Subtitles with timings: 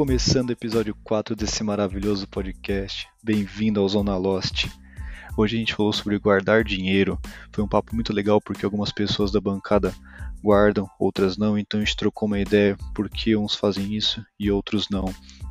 [0.00, 3.06] Começando o episódio 4 desse maravilhoso podcast.
[3.22, 4.64] Bem-vindo ao Zona Lost.
[5.36, 7.20] Hoje a gente falou sobre guardar dinheiro.
[7.52, 9.94] Foi um papo muito legal porque algumas pessoas da bancada
[10.42, 14.50] guardam, outras não, então a gente trocou uma ideia por que uns fazem isso e
[14.50, 15.04] outros não.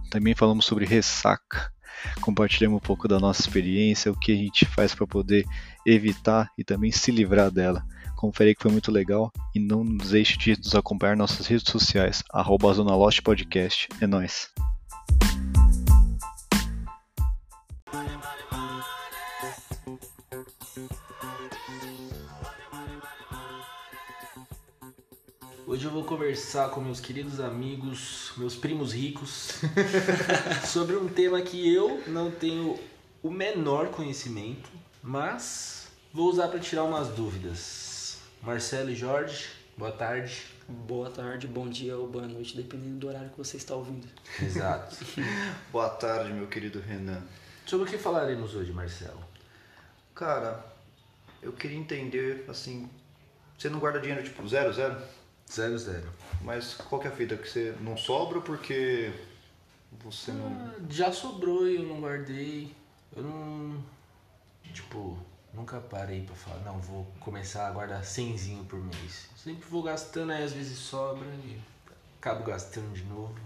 [0.09, 1.71] Também falamos sobre ressaca.
[2.19, 5.45] Compartilhamos um pouco da nossa experiência, o que a gente faz para poder
[5.85, 7.85] evitar e também se livrar dela.
[8.19, 12.73] Confere que foi muito legal e não deixe de nos acompanhar nossas redes sociais, arroba
[12.73, 13.87] Zona Lost Podcast.
[14.01, 14.51] É nóis!
[25.65, 29.61] Hoje eu vou conversar com meus queridos amigos, meus primos ricos,
[30.67, 32.77] sobre um tema que eu não tenho
[33.23, 34.69] o menor conhecimento,
[35.01, 37.88] mas vou usar para tirar umas dúvidas.
[38.41, 40.45] Marcelo e Jorge, boa tarde.
[40.67, 44.07] Boa tarde, bom dia ou boa noite, dependendo do horário que você está ouvindo.
[44.41, 44.95] Exato.
[45.73, 47.21] Boa tarde, meu querido Renan.
[47.65, 49.19] Sobre o que falaremos hoje, Marcelo?
[50.15, 50.63] Cara,
[51.41, 52.89] eu queria entender, assim,
[53.57, 55.01] você não guarda dinheiro tipo zero, zero?
[55.51, 56.09] Zero, zero.
[56.41, 57.35] Mas qual que é a fita?
[57.35, 59.11] Que você não sobra porque
[60.03, 60.47] você não...
[60.47, 62.73] Ah, já sobrou e eu não guardei.
[63.15, 63.83] Eu não...
[64.71, 65.17] Tipo,
[65.53, 69.29] Nunca parei pra falar, não, vou começar a guardar 100 por mês.
[69.35, 71.59] Sempre vou gastando, aí às vezes sobra e
[72.19, 73.39] acabo gastando de novo.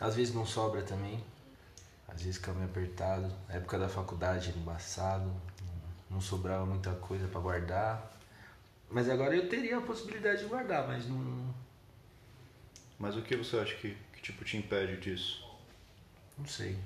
[0.00, 1.22] Às vezes não sobra também.
[2.08, 3.30] Às vezes fica meio apertado.
[3.48, 5.30] Na época da faculdade era embaçado,
[6.08, 8.18] não sobrava muita coisa para guardar.
[8.90, 11.54] Mas agora eu teria a possibilidade de guardar, mas não.
[12.98, 15.46] Mas o que você acha que, que tipo te impede disso?
[16.38, 16.78] Não sei.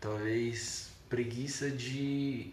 [0.00, 2.52] Talvez preguiça de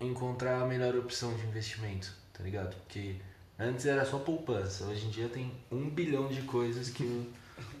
[0.00, 2.74] encontrar a melhor opção de investimento, tá ligado?
[2.76, 3.16] Porque
[3.58, 7.30] antes era só poupança, hoje em dia tem um bilhão de coisas que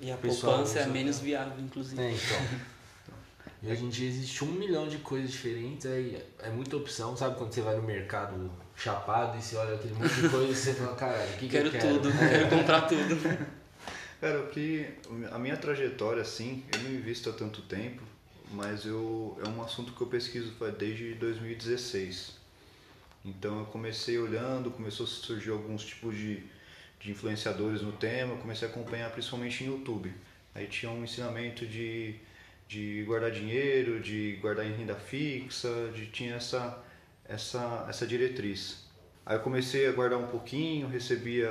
[0.00, 2.00] E a poupança é a menos viável, inclusive.
[2.00, 2.64] É, então.
[3.62, 7.36] E hoje em dia existe um milhão de coisas diferentes, aí é muita opção, sabe
[7.38, 10.74] quando você vai no mercado chapado e você olha aquele monte de coisa e você
[10.74, 11.94] fala, cara, o que, quero que eu quero?
[11.94, 13.48] tudo, quero comprar tudo.
[14.20, 14.86] Cara, o que
[15.32, 18.02] a minha trajetória assim, eu não invisto há tanto tempo,
[18.54, 22.34] mas eu é um assunto que eu pesquiso desde 2016.
[23.24, 26.42] Então eu comecei olhando, começou a surgir alguns tipos de,
[27.00, 30.12] de influenciadores no tema, comecei a acompanhar principalmente em YouTube.
[30.54, 32.16] Aí tinha um ensinamento de,
[32.68, 36.82] de guardar dinheiro, de guardar em renda fixa, de, tinha essa,
[37.24, 38.84] essa, essa diretriz.
[39.26, 41.50] Aí eu comecei a guardar um pouquinho, recebia,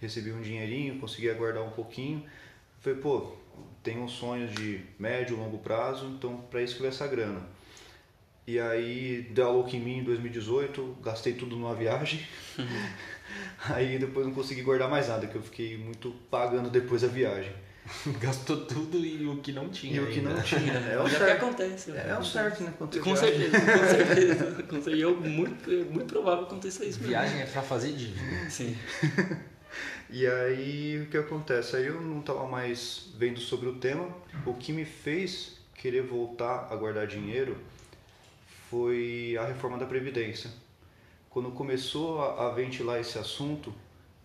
[0.00, 2.24] recebia um dinheirinho, conseguia guardar um pouquinho.
[2.80, 3.36] Falei, pô,
[3.82, 7.40] tenho sonhos de médio, longo prazo, então para isso que vai essa grana.
[8.46, 12.20] E aí deu a louca em mim em 2018, gastei tudo numa viagem.
[13.70, 17.52] aí depois não consegui guardar mais nada, que eu fiquei muito pagando depois da viagem.
[18.20, 19.96] Gastou tudo e o que não tinha.
[19.96, 20.30] E o que ainda.
[20.34, 20.72] não tinha.
[20.90, 21.44] É o Já que certo.
[21.44, 21.90] acontece.
[21.92, 22.72] É, é o certo, né?
[22.78, 24.44] Quando Com certeza, com certeza.
[24.62, 24.96] Com certeza.
[24.96, 26.98] Eu, muito, muito provável que aconteça isso.
[26.98, 27.08] mesmo.
[27.08, 28.50] Viagem é pra fazer dívida.
[28.50, 28.76] Sim.
[30.14, 31.74] E aí o que acontece?
[31.74, 34.06] Aí eu não estava mais vendo sobre o tema.
[34.44, 37.56] O que me fez querer voltar a guardar dinheiro
[38.68, 40.50] foi a reforma da Previdência.
[41.30, 43.72] Quando começou a, a ventilar esse assunto,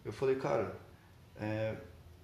[0.04, 0.76] eu falei, cara,
[1.40, 1.76] é,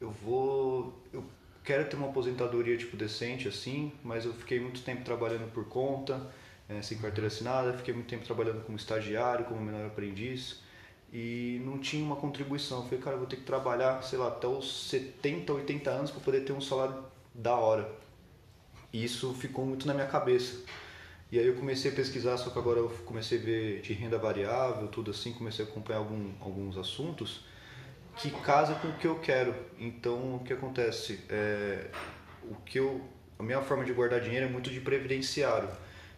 [0.02, 1.02] eu vou.
[1.14, 1.24] Eu
[1.64, 6.30] quero ter uma aposentadoria tipo decente assim, mas eu fiquei muito tempo trabalhando por conta,
[6.68, 10.63] é, sem carteira assinada, fiquei muito tempo trabalhando como estagiário, como menor aprendiz
[11.14, 12.80] e não tinha uma contribuição.
[12.80, 16.12] Eu falei, cara, eu vou ter que trabalhar, sei lá, até os 70, 80 anos
[16.12, 16.96] para poder ter um salário
[17.34, 17.88] da hora.
[18.92, 20.60] E isso ficou muito na minha cabeça.
[21.32, 24.18] E aí eu comecei a pesquisar, só que agora eu comecei a ver de renda
[24.18, 27.46] variável, tudo assim, comecei a acompanhar algum, alguns assuntos
[28.18, 29.56] que casa com o que eu quero.
[29.80, 31.20] Então, o que acontece?
[31.30, 31.88] É,
[32.44, 33.02] o que eu,
[33.40, 35.70] a minha forma de guardar dinheiro é muito de previdenciário.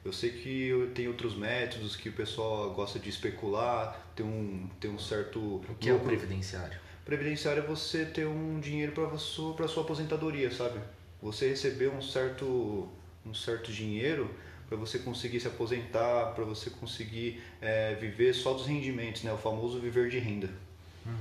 [0.05, 4.91] Eu sei que tenho outros métodos que o pessoal gosta de especular, tem um, tem
[4.91, 5.39] um certo.
[5.39, 6.79] O que é o previdenciário?
[7.03, 10.79] Previdenciário é você ter um dinheiro para sua, pra sua aposentadoria, sabe?
[11.21, 12.87] Você receber um certo,
[13.25, 14.29] um certo dinheiro
[14.67, 19.33] para você conseguir se aposentar, para você conseguir é, viver só dos rendimentos, né?
[19.33, 20.49] O famoso viver de renda.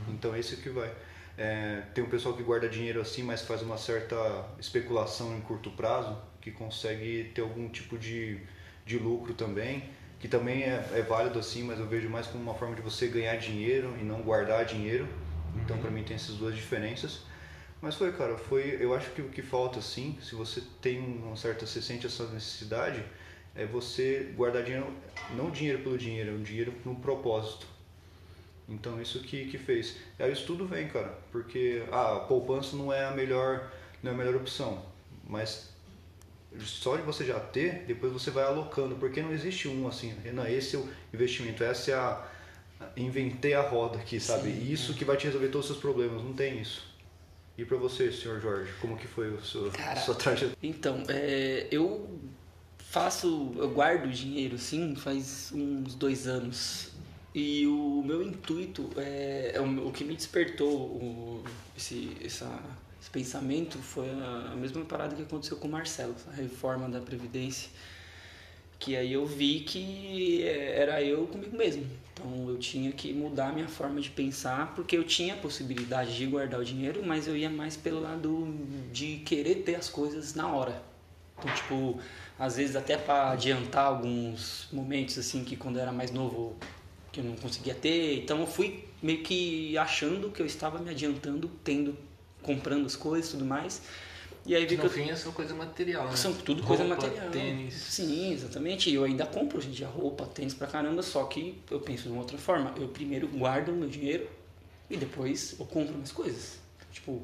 [0.09, 0.93] Então esse que vai.
[1.37, 4.17] É, tem um pessoal que guarda dinheiro assim, mas faz uma certa
[4.59, 8.41] especulação em curto prazo, que consegue ter algum tipo de,
[8.85, 9.85] de lucro também,
[10.21, 13.09] que também é, é válido assim, mas eu vejo mais como uma forma de você
[13.09, 15.09] ganhar dinheiro e não guardar dinheiro.
[15.57, 17.21] Então para mim tem essas duas diferenças.
[17.81, 21.37] Mas foi, cara, foi, eu acho que o que falta assim, se você tem uma
[21.37, 23.05] certa, você sente essa necessidade,
[23.55, 24.91] é você guardar dinheiro,
[25.37, 27.67] não dinheiro pelo dinheiro, é um dinheiro no propósito.
[28.67, 29.97] Então isso que, que fez.
[30.19, 33.71] Aí isso tudo vem, cara, porque ah, a poupança não é a melhor,
[34.03, 34.83] não é a melhor opção.
[35.29, 35.74] mas
[36.61, 40.49] só de você já ter, depois você vai alocando, porque não existe um assim, Renan,
[40.49, 42.29] esse é o investimento, essa é a
[42.97, 44.53] inventei a roda aqui, sabe?
[44.53, 44.95] Sim, isso é.
[44.95, 46.83] que vai te resolver todos os seus problemas, não tem isso.
[47.57, 50.57] E para você, senhor Jorge, como que foi o seu, Cara, sua trajetória?
[50.63, 52.09] Então, é, eu
[52.79, 56.91] faço, eu guardo dinheiro, sim, faz uns dois anos.
[57.35, 61.45] E o meu intuito, é, é o, o que me despertou o,
[61.77, 62.61] esse, essa,
[63.05, 67.69] esse pensamento foi a, mesma parada que aconteceu com o Marcelo, a reforma da Previdência.
[68.79, 71.87] Que aí eu vi que é, era eu comigo mesmo.
[72.15, 76.25] Então eu tinha que mudar minha forma de pensar, porque eu tinha a possibilidade de
[76.25, 78.55] guardar o dinheiro, mas eu ia mais pelo lado
[78.91, 80.83] de querer ter as coisas na hora.
[81.39, 82.01] Então, tipo,
[82.39, 86.57] às vezes até para adiantar alguns momentos assim que quando eu era mais novo
[87.13, 88.23] que eu não conseguia ter.
[88.23, 91.95] Então eu fui meio que achando que eu estava me adiantando, tendo,
[92.45, 93.83] comprando as coisas e tudo mais.
[94.47, 96.17] E aí vi Que no eu fim é só coisa material, né?
[96.17, 97.31] são tudo coisa Roupa, material.
[97.31, 97.75] tênis.
[97.75, 98.91] Sim, exatamente.
[98.91, 102.03] E eu ainda compro hoje em dia roupa, tênis pra caramba, só que eu penso
[102.05, 102.75] de uma outra forma.
[102.79, 104.29] Eu primeiro guardo o meu dinheiro
[104.91, 106.59] e depois eu compro minhas coisas.
[106.93, 107.23] Tipo,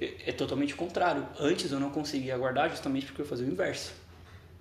[0.00, 1.26] é, é totalmente o contrário.
[1.40, 3.92] Antes eu não conseguia guardar justamente porque eu fazia o inverso.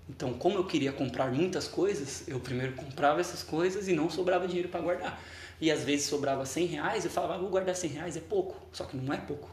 [0.09, 4.47] Então, como eu queria comprar muitas coisas, eu primeiro comprava essas coisas e não sobrava
[4.47, 5.21] dinheiro para guardar.
[5.61, 8.59] E às vezes sobrava 100 reais, eu falava, ah, vou guardar 100 reais, é pouco.
[8.73, 9.47] Só que não é pouco.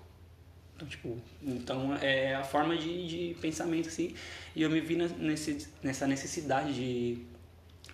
[0.78, 4.14] Então, tipo, então é a forma de, de pensamento, assim.
[4.54, 7.19] E eu me vi nesse, nessa necessidade de,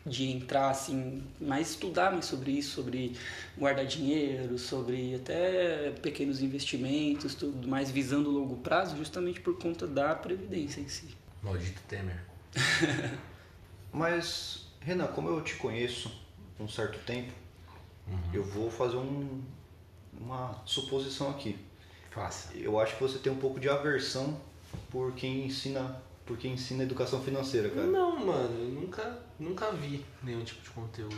[0.05, 3.17] de entrar, assim, mais estudar mais sobre isso, sobre
[3.57, 9.87] guardar dinheiro, sobre até pequenos investimentos, tudo mais, visando o longo prazo, justamente por conta
[9.87, 11.09] da previdência em si.
[11.43, 12.23] Maldito Temer.
[13.91, 16.13] Mas, Renan, como eu te conheço
[16.61, 17.33] há um certo tempo,
[18.33, 19.41] eu vou fazer um-
[20.21, 21.57] uma suposição aqui.
[22.15, 22.51] Faça.
[22.57, 24.41] Eu acho que você tem um pouco de aversão
[24.91, 27.87] por quem ensina, por quem ensina educação financeira, cara.
[27.87, 31.17] Não, mano, eu nunca, nunca vi nenhum tipo de conteúdo.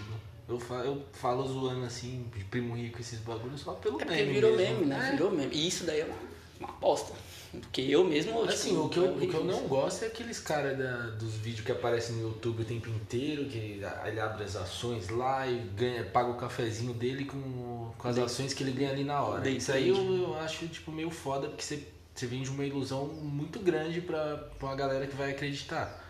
[0.48, 4.20] Eu falo, eu falo zoando assim, de primo rico, esses bagulhos, só pelo É porque
[4.22, 4.32] meme.
[4.32, 4.74] virou mesmo.
[4.76, 5.08] meme, né?
[5.08, 5.10] É.
[5.12, 5.54] Virou meme.
[5.54, 6.14] E isso daí é uma,
[6.60, 7.12] uma aposta.
[7.52, 8.42] Porque eu mesmo.
[8.42, 11.34] Assim, tipo, o que, eu, o que eu não gosto é aqueles caras da- dos
[11.34, 13.56] vídeos que aparecem no YouTube o tempo inteiro, que
[14.04, 18.24] ele abre as ações lá e ganha, paga o cafezinho dele com, com as Day-
[18.24, 19.40] ações que ele ganha ali na hora.
[19.40, 23.06] Day Isso aí eu, eu acho tipo, meio foda, porque você, você vende uma ilusão
[23.06, 26.04] muito grande pra, pra uma galera que vai acreditar.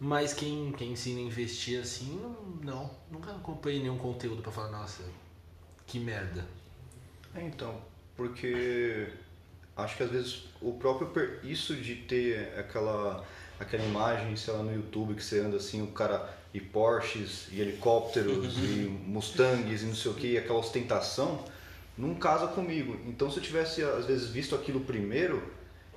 [0.00, 2.34] Mas quem, quem ensina a investir assim, não,
[2.74, 5.04] não nunca acompanhei nenhum conteúdo pra falar, nossa,
[5.86, 6.44] que merda.
[7.36, 7.80] É, então,
[8.16, 9.06] porque
[9.76, 11.10] acho que às vezes o próprio
[11.42, 13.24] isso de ter aquela
[13.58, 17.60] aquela imagem, sei lá, no YouTube que você anda assim, o cara e Porsches e
[17.60, 21.44] helicópteros e Mustangs e não sei o que, e aquela ostentação,
[21.96, 22.98] não casa comigo.
[23.06, 25.42] Então se eu tivesse às vezes visto aquilo primeiro,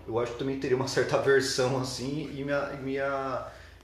[0.07, 2.97] eu acho que também teria uma certa aversão assim e me, me,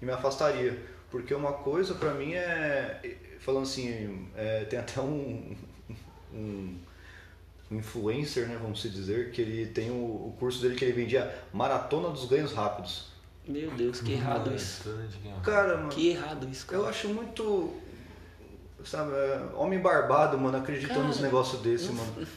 [0.02, 0.78] me afastaria.
[1.10, 5.56] Porque uma coisa pra mim é, falando assim, é, tem até um
[6.34, 6.78] um
[7.72, 11.34] influencer, né, vamos se dizer, que ele tem o, o curso dele que ele vendia
[11.54, 13.06] Maratona dos Ganhos Rápidos.
[13.48, 14.84] Meu Deus, que errado Mano, isso.
[15.44, 16.82] Cara, mano, Que errado isso, cara.
[16.82, 17.74] eu acho muito,
[18.86, 22.28] sabe, é, homem barbado, mano, acreditando Cara, nos negócios desse, mano.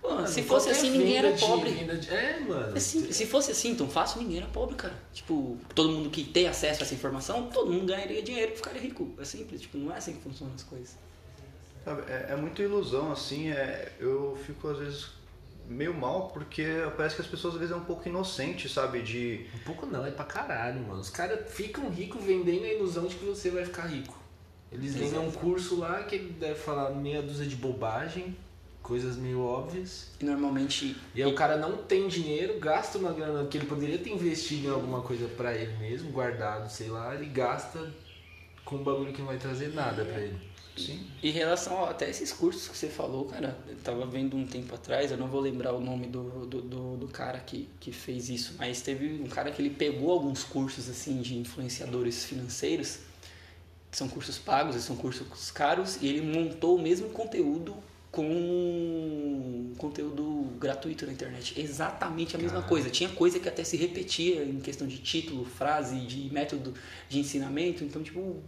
[0.00, 1.70] Pô, Mano, se fosse assim, ninguém era pobre.
[1.70, 2.76] de- É, mano.
[2.76, 4.94] Assim, se fosse assim tão fácil, ninguém era pobre, cara.
[5.12, 8.80] Tipo, todo mundo que tem acesso a essa informação, todo mundo ganharia dinheiro e ficaria
[8.82, 9.14] rico.
[9.18, 10.96] É simples, tipo, não é assim que funcionam as coisas.
[11.84, 15.06] Sabe, é, é muita ilusão, assim, é, eu fico às vezes
[15.68, 16.64] meio mal, porque
[16.96, 19.46] parece que as pessoas às vezes é um pouco inocentes, sabe, de...
[19.54, 21.00] Um pouco não, é pra caralho, mano.
[21.00, 24.20] Os caras ficam ricos vendendo a ilusão de que você vai ficar rico.
[24.70, 28.36] Eles vendem um curso lá que ele deve falar meia dúzia de bobagem,
[28.82, 30.10] coisas meio óbvias.
[30.18, 30.96] E normalmente.
[31.14, 34.68] E aí o cara não tem dinheiro, gasta uma grana que ele poderia ter investido
[34.68, 37.92] em alguma coisa pra ele mesmo, guardado, sei lá, ele gasta
[38.64, 40.51] com um bagulho que não vai trazer nada pra ele.
[40.76, 41.00] Sim.
[41.22, 44.74] Em relação a, até esses cursos que você falou, cara, eu tava vendo um tempo
[44.74, 48.28] atrás, eu não vou lembrar o nome do, do, do, do cara que, que fez
[48.28, 53.00] isso, mas teve um cara que ele pegou alguns cursos assim de influenciadores financeiros,
[53.90, 57.76] que são cursos pagos, são cursos caros, e ele montou o mesmo conteúdo
[58.10, 61.58] com conteúdo gratuito na internet.
[61.58, 62.68] Exatamente a mesma Caralho.
[62.68, 62.90] coisa.
[62.90, 66.74] Tinha coisa que até se repetia em questão de título, frase, de método
[67.08, 67.82] de ensinamento.
[67.82, 68.42] Então, tipo,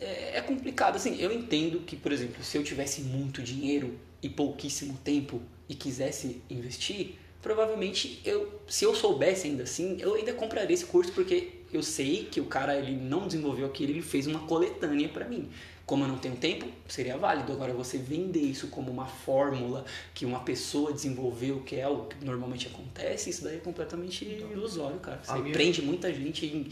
[0.00, 0.96] é, é complicado.
[0.96, 5.74] Assim, eu entendo que, por exemplo, se eu tivesse muito dinheiro e pouquíssimo tempo e
[5.74, 11.48] quisesse investir, provavelmente eu, se eu soubesse ainda assim, eu ainda compraria esse curso porque
[11.72, 15.48] eu sei que o cara ele não desenvolveu aquilo, ele fez uma coletânea para mim.
[15.86, 17.50] Como eu não tenho tempo, seria válido.
[17.52, 22.24] Agora, você vender isso como uma fórmula que uma pessoa desenvolveu, que é o que
[22.24, 25.20] normalmente acontece, isso daí é completamente ilusório, cara.
[25.24, 26.68] Você prende muita gente em-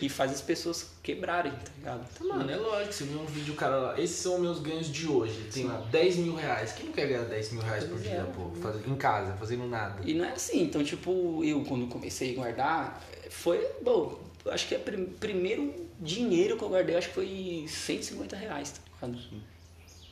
[0.00, 2.06] e faz as pessoas quebrarem, tá ligado?
[2.14, 5.06] Então, mano, é lógico, você viu um vídeo, cara, lá, esses são meus ganhos de
[5.06, 5.48] hoje.
[5.52, 6.72] Tem lá 10 mil reais.
[6.72, 8.24] Quem não quer ganhar 10 mil reais por Pois dia, é.
[8.34, 8.50] pô?
[8.60, 10.00] Faz- em casa, fazendo nada.
[10.04, 14.74] E não é assim, então, tipo, eu quando comecei a guardar, foi, bom, acho que
[14.74, 19.22] é o primeiro dinheiro que eu guardei, acho que foi 150 reais, tá ligado?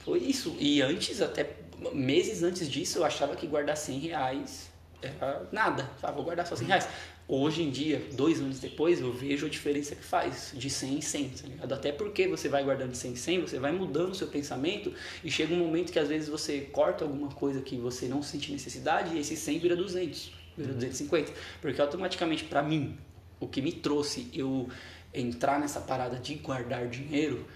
[0.05, 0.57] Foi isso.
[0.59, 1.51] E antes, até
[1.93, 4.71] meses antes disso, eu achava que guardar 100 reais
[5.03, 5.89] era nada.
[6.03, 6.89] Ah, vou guardar só 100 reais.
[7.33, 11.01] Hoje em dia, dois anos depois, eu vejo a diferença que faz de 100 em
[11.01, 11.73] 100, tá ligado?
[11.73, 14.93] Até porque você vai guardando de 100 em 100, você vai mudando o seu pensamento
[15.23, 18.51] e chega um momento que às vezes você corta alguma coisa que você não sente
[18.51, 21.33] necessidade e esse 100 vira 200, vira 250.
[21.61, 22.99] Porque automaticamente, pra mim,
[23.39, 24.69] o que me trouxe eu
[25.15, 27.47] entrar nessa parada de guardar dinheiro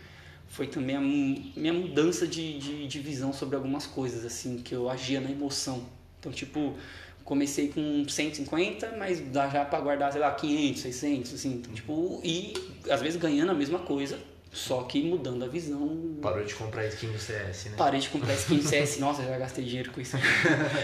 [0.46, 4.88] foi também a minha mudança de, de, de visão sobre algumas coisas, assim, que eu
[4.88, 5.84] agia na emoção.
[6.20, 6.76] Então, tipo,
[7.24, 11.52] comecei com 150, mas dá já pra guardar, sei lá, 500, 600, assim.
[11.54, 12.54] Então, tipo, e
[12.90, 14.18] às vezes ganhando a mesma coisa,
[14.52, 16.16] só que mudando a visão.
[16.22, 17.76] Parou de comprar skin do CS, né?
[17.76, 20.16] Parei de comprar skin CS, nossa, já gastei dinheiro com isso.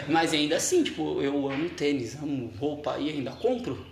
[0.08, 3.86] Mas ainda assim, tipo, eu amo tênis, amo roupa e ainda compro.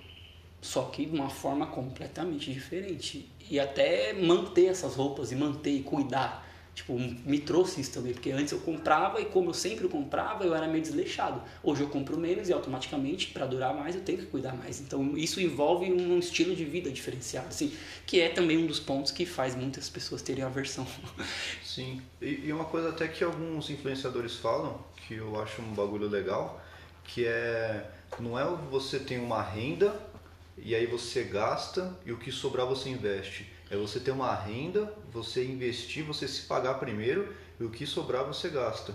[0.61, 3.31] Só que de uma forma completamente diferente.
[3.49, 6.48] E até manter essas roupas e manter e cuidar.
[6.79, 10.55] Tipo, me trouxe isso também, porque antes eu comprava e como eu sempre comprava, eu
[10.55, 11.43] era meio desleixado.
[11.61, 14.81] Hoje eu compro menos e automaticamente, para durar mais, eu tenho que cuidar mais.
[14.81, 17.73] Então isso envolve um estilo de vida diferenciado, assim,
[18.07, 20.87] que é também um dos pontos que faz muitas pessoas terem aversão.
[21.65, 26.09] Sim, e, e uma coisa até que alguns influenciadores falam, que eu acho um bagulho
[26.09, 26.65] legal,
[27.03, 30.01] que é não é você tem uma renda
[30.57, 33.51] e aí você gasta e o que sobrar você investe.
[33.71, 38.25] É você ter uma renda, você investir, você se pagar primeiro e o que sobrar
[38.25, 38.95] você gasta.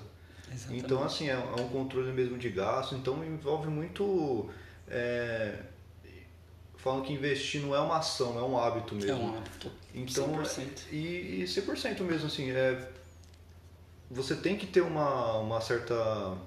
[0.51, 0.86] Exatamente.
[0.86, 4.50] Então, assim, é, é um controle mesmo de gasto, então envolve muito.
[4.88, 5.60] É,
[6.77, 9.12] falam que investir não é uma ação, é um hábito mesmo.
[9.12, 9.72] É um hábito.
[9.94, 10.68] Então, 100%.
[10.92, 12.89] E, e 100% mesmo, assim, é,
[14.12, 16.38] você tem que ter uma, uma certa...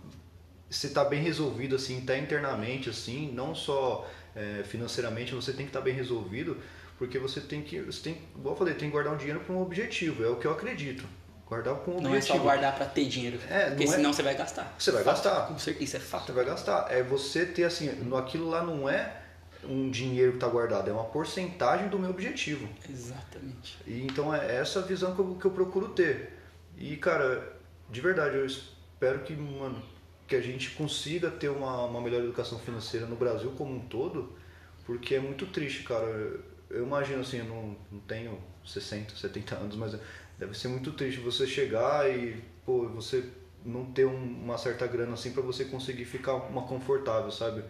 [0.69, 5.71] Você tá bem resolvido, assim, tá internamente, assim, não só é, financeiramente, você tem que
[5.71, 6.61] estar bem resolvido,
[6.99, 9.55] porque você tem que, você tem, igual eu falei, tem que guardar um dinheiro para
[9.55, 11.05] um objetivo, é o que eu acredito.
[11.47, 12.39] Guardar com um Não é objetivo.
[12.39, 13.39] só guardar pra ter dinheiro.
[13.49, 14.75] É, porque não é- senão você vai gastar.
[14.79, 15.15] Você vai Fato.
[15.23, 15.47] gastar.
[15.47, 16.27] Com certeza, isso é fato.
[16.27, 16.87] Você vai gastar.
[16.91, 19.23] É você ter, assim, no- aquilo lá não é
[19.63, 22.69] um dinheiro que tá guardado, é uma porcentagem do meu objetivo.
[22.89, 23.79] Exatamente.
[23.87, 26.33] E então é essa visão que eu, que eu procuro ter.
[26.77, 27.53] E cara,
[27.91, 29.81] de verdade, eu espero que, mano,
[30.27, 34.37] que a gente consiga ter uma, uma melhor educação financeira no Brasil como um todo,
[34.85, 36.41] porque é muito triste, cara.
[36.71, 39.97] Eu, imagino assim, eu não, não tenho 60, 70 anos, mas
[40.39, 43.25] deve ser muito triste você chegar e, pô, você
[43.65, 47.63] não ter um- uma certa grana assim para você conseguir ficar uma confortável, sabe?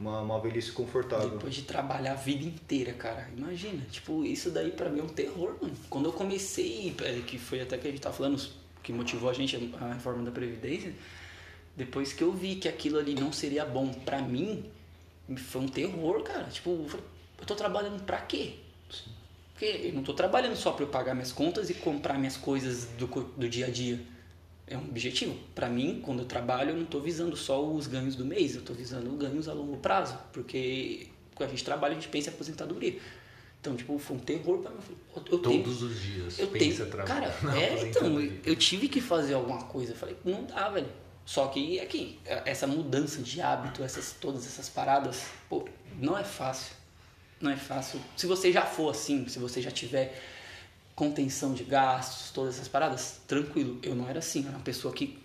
[0.00, 1.30] Uma, uma velhice confortável.
[1.30, 3.28] Depois de trabalhar a vida inteira, cara.
[3.36, 5.74] Imagina, tipo, isso daí pra mim é um terror, mano.
[5.90, 8.40] Quando eu comecei, é, que foi até que a gente tá falando,
[8.82, 10.94] que motivou a gente a reforma da Previdência,
[11.76, 14.64] depois que eu vi que aquilo ali não seria bom pra mim,
[15.36, 16.44] foi um terror, cara.
[16.44, 16.86] Tipo,
[17.38, 18.54] eu tô trabalhando pra quê?
[19.52, 22.84] Porque eu não tô trabalhando só pra eu pagar minhas contas e comprar minhas coisas
[22.98, 24.00] do, do dia a dia.
[24.66, 25.34] É um objetivo.
[25.54, 28.62] Pra mim, quando eu trabalho, eu não tô visando só os ganhos do mês, eu
[28.62, 30.16] tô visando ganhos a longo prazo.
[30.32, 32.98] Porque quando a gente trabalha, a gente pensa em aposentadoria.
[33.60, 34.76] Então, tipo, foi um terror pra mim.
[35.16, 36.38] Eu eu- eu tenho- Todos os dias.
[36.38, 37.04] eu pensa tenho.
[37.04, 39.92] Cara, é, então, eu tive que fazer alguma coisa.
[39.92, 40.86] Eu falei, não dá, velho.
[41.26, 45.66] Só que aqui, essa mudança de hábito, essas, todas essas paradas, pô,
[46.00, 46.76] não é fácil.
[47.40, 48.00] Não é fácil.
[48.16, 50.20] Se você já for assim, se você já tiver
[50.94, 53.78] contenção de gastos, todas essas paradas, tranquilo.
[53.82, 55.18] Eu não era assim, eu era uma pessoa que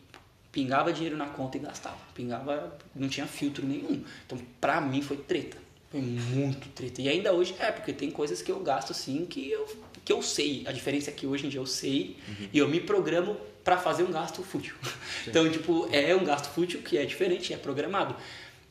[0.51, 1.97] pingava dinheiro na conta e gastava.
[2.13, 4.03] Pingava, não tinha filtro nenhum.
[4.25, 5.57] Então, pra mim foi treta.
[5.89, 7.01] Foi muito treta.
[7.01, 9.67] E ainda hoje é, porque tem coisas que eu gasto assim que eu,
[10.05, 10.63] que eu sei.
[10.67, 12.17] A diferença é que hoje em dia eu sei
[12.51, 14.75] e eu me programo pra fazer um gasto fútil.
[15.25, 18.15] Então, tipo, é um gasto fútil que é diferente, é programado.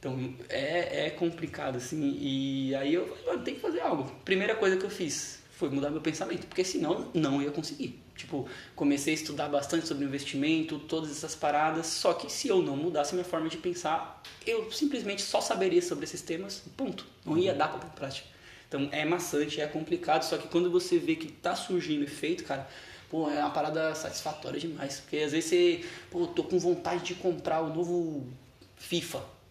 [0.02, 0.18] Então,
[0.49, 2.18] é, é complicado, assim.
[2.21, 4.11] E aí eu falei, mano, tem que fazer algo.
[4.25, 8.02] Primeira coisa que eu fiz foi mudar meu pensamento, porque senão não ia conseguir.
[8.16, 12.76] Tipo, comecei a estudar bastante sobre investimento, todas essas paradas, só que se eu não
[12.76, 17.06] mudasse minha forma de pensar, eu simplesmente só saberia sobre esses temas, ponto.
[17.25, 18.26] Não ia dar em prática.
[18.66, 22.68] Então é maçante, é complicado, só que quando você vê que tá surgindo efeito, cara,
[23.09, 24.99] pô, é uma parada satisfatória demais.
[24.99, 28.26] Porque às vezes você, pô, tô com vontade de comprar o novo
[28.75, 29.41] FIFA.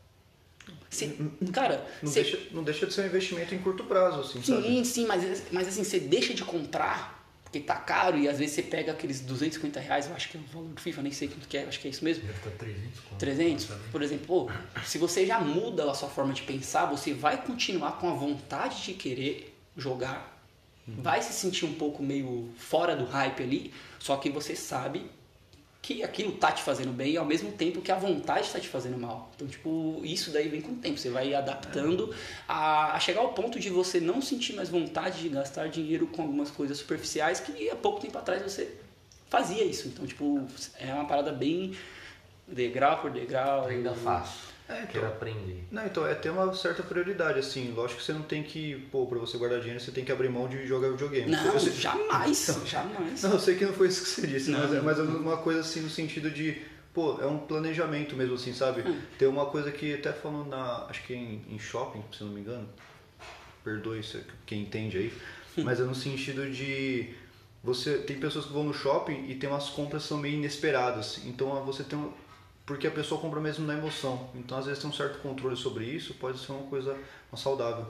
[1.53, 4.63] Cara, Não, deixa, não deixa de ser um investimento em curto prazo, assim, sabe?
[4.63, 7.21] Sim, sim, mas, mas assim, você deixa de comprar
[7.51, 10.39] porque tá caro e às vezes você pega aqueles 250 reais, eu acho que é
[10.39, 12.23] o valor do FIFA, nem sei quanto que é, acho que é isso mesmo.
[12.23, 13.19] Deve estar 300 conto.
[13.19, 13.83] 300, Também.
[13.91, 14.51] por exemplo, pô,
[14.85, 18.81] se você já muda a sua forma de pensar, você vai continuar com a vontade
[18.83, 20.41] de querer jogar,
[20.87, 25.11] vai se sentir um pouco meio fora do hype ali, só que você sabe
[25.81, 28.97] que aquilo tá te fazendo bem ao mesmo tempo que a vontade tá te fazendo
[28.97, 29.31] mal.
[29.35, 30.99] Então, tipo, isso daí vem com o tempo.
[30.99, 32.13] Você vai adaptando
[32.47, 36.21] a, a chegar ao ponto de você não sentir mais vontade de gastar dinheiro com
[36.21, 38.75] algumas coisas superficiais que há pouco tempo atrás você
[39.27, 39.87] fazia isso.
[39.87, 40.45] Então, tipo,
[40.77, 41.75] é uma parada bem
[42.47, 43.65] degrau por degrau.
[43.65, 44.50] Ainda faço.
[44.71, 44.87] É, então.
[44.91, 45.63] Quero aprender.
[45.71, 47.71] Não, então é ter uma certa prioridade, assim.
[47.71, 50.29] Lógico que você não tem que, pô, pra você guardar dinheiro, você tem que abrir
[50.29, 51.29] mão de jogar videogame.
[51.31, 53.21] Não, sei- jamais, jamais.
[53.23, 54.59] Não, eu sei que não foi isso que você disse, Não.
[54.59, 56.61] mas, é, mas uma coisa assim no sentido de,
[56.93, 58.81] pô, é um planejamento mesmo assim, sabe?
[58.81, 58.99] Hum.
[59.17, 62.33] Tem uma coisa que até falando na, acho que em, em shopping, se eu não
[62.33, 62.67] me engano,
[63.63, 65.13] perdoe se- quem entende aí,
[65.57, 65.63] Hum.
[65.63, 67.13] mas é no sentido de
[67.63, 71.19] você tem pessoas que vão no shopping e tem umas compras que são meio inesperadas,
[71.25, 72.11] então você tem um,
[72.65, 75.85] porque a pessoa compra mesmo na emoção, então às vezes tem um certo controle sobre
[75.85, 76.97] isso, pode ser uma coisa
[77.31, 77.85] uma saudável.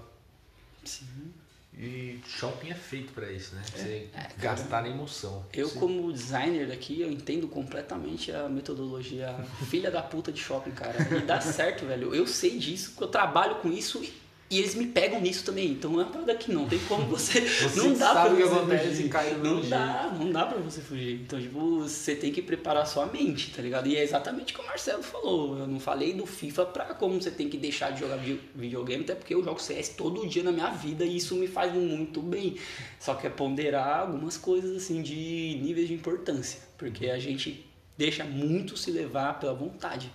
[0.84, 1.34] Sim.
[1.78, 3.62] E Shopping é feito pra isso, né?
[3.72, 5.46] Pra você gastar na emoção.
[5.54, 9.34] Eu, como designer daqui, eu entendo completamente a metodologia
[9.70, 10.98] filha da puta de shopping, cara.
[11.18, 12.14] E dá certo, velho.
[12.14, 14.04] Eu sei disso, porque eu trabalho com isso
[14.52, 15.70] e, eles me pegam nisso também.
[15.72, 17.42] Então é uma parada que não tem como você.
[17.62, 19.10] Você não dá sabe pra você fugir.
[19.10, 21.22] cai Não mesmo dá, não dá pra você fugir.
[21.22, 23.88] Então, tipo, você tem que preparar sua mente, tá ligado?
[23.88, 25.58] E é exatamente o que o Marcelo falou.
[25.58, 29.04] Eu não falei do FIFA pra como você tem que deixar de jogar vi- videogame,
[29.04, 32.22] até porque eu jogo CS todo dia na minha vida e isso me faz muito
[32.22, 32.56] bem.
[33.00, 37.66] Só que é ponderar algumas coisas assim de níveis de importância, porque a gente
[37.98, 40.12] deixa muito se levar pela vontade.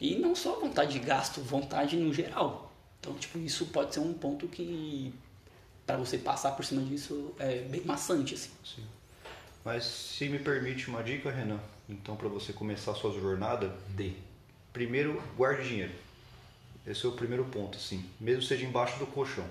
[0.00, 2.71] E não só vontade de gasto, vontade no geral.
[3.02, 5.12] Então, tipo, isso pode ser um ponto que
[5.84, 8.50] para você passar por cima disso é bem maçante assim.
[8.64, 8.84] Sim.
[9.64, 14.12] Mas se me permite uma dica, Renan, então para você começar a sua jornada, D.
[14.72, 15.92] primeiro guarde dinheiro.
[16.86, 19.46] Esse é o primeiro ponto, assim, mesmo seja embaixo do colchão.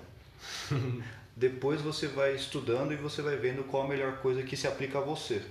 [1.36, 4.98] Depois você vai estudando e você vai vendo qual a melhor coisa que se aplica
[4.98, 5.42] a você.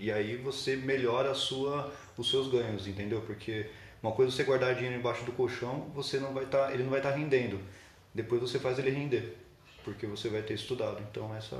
[0.00, 3.20] E aí você melhora a sua, os seus ganhos, entendeu?
[3.20, 3.68] Porque
[4.02, 6.90] uma coisa é você guardar dinheiro embaixo do colchão, você não vai estar, ele não
[6.90, 7.60] vai estar rendendo.
[8.14, 9.36] Depois você faz ele render,
[9.84, 11.02] porque você vai ter estudado.
[11.10, 11.56] Então essa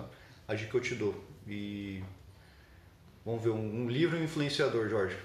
[0.48, 1.14] é a dica que eu te dou.
[1.46, 2.02] E
[3.24, 5.16] vamos ver um, um livro e um influenciador, Jorge.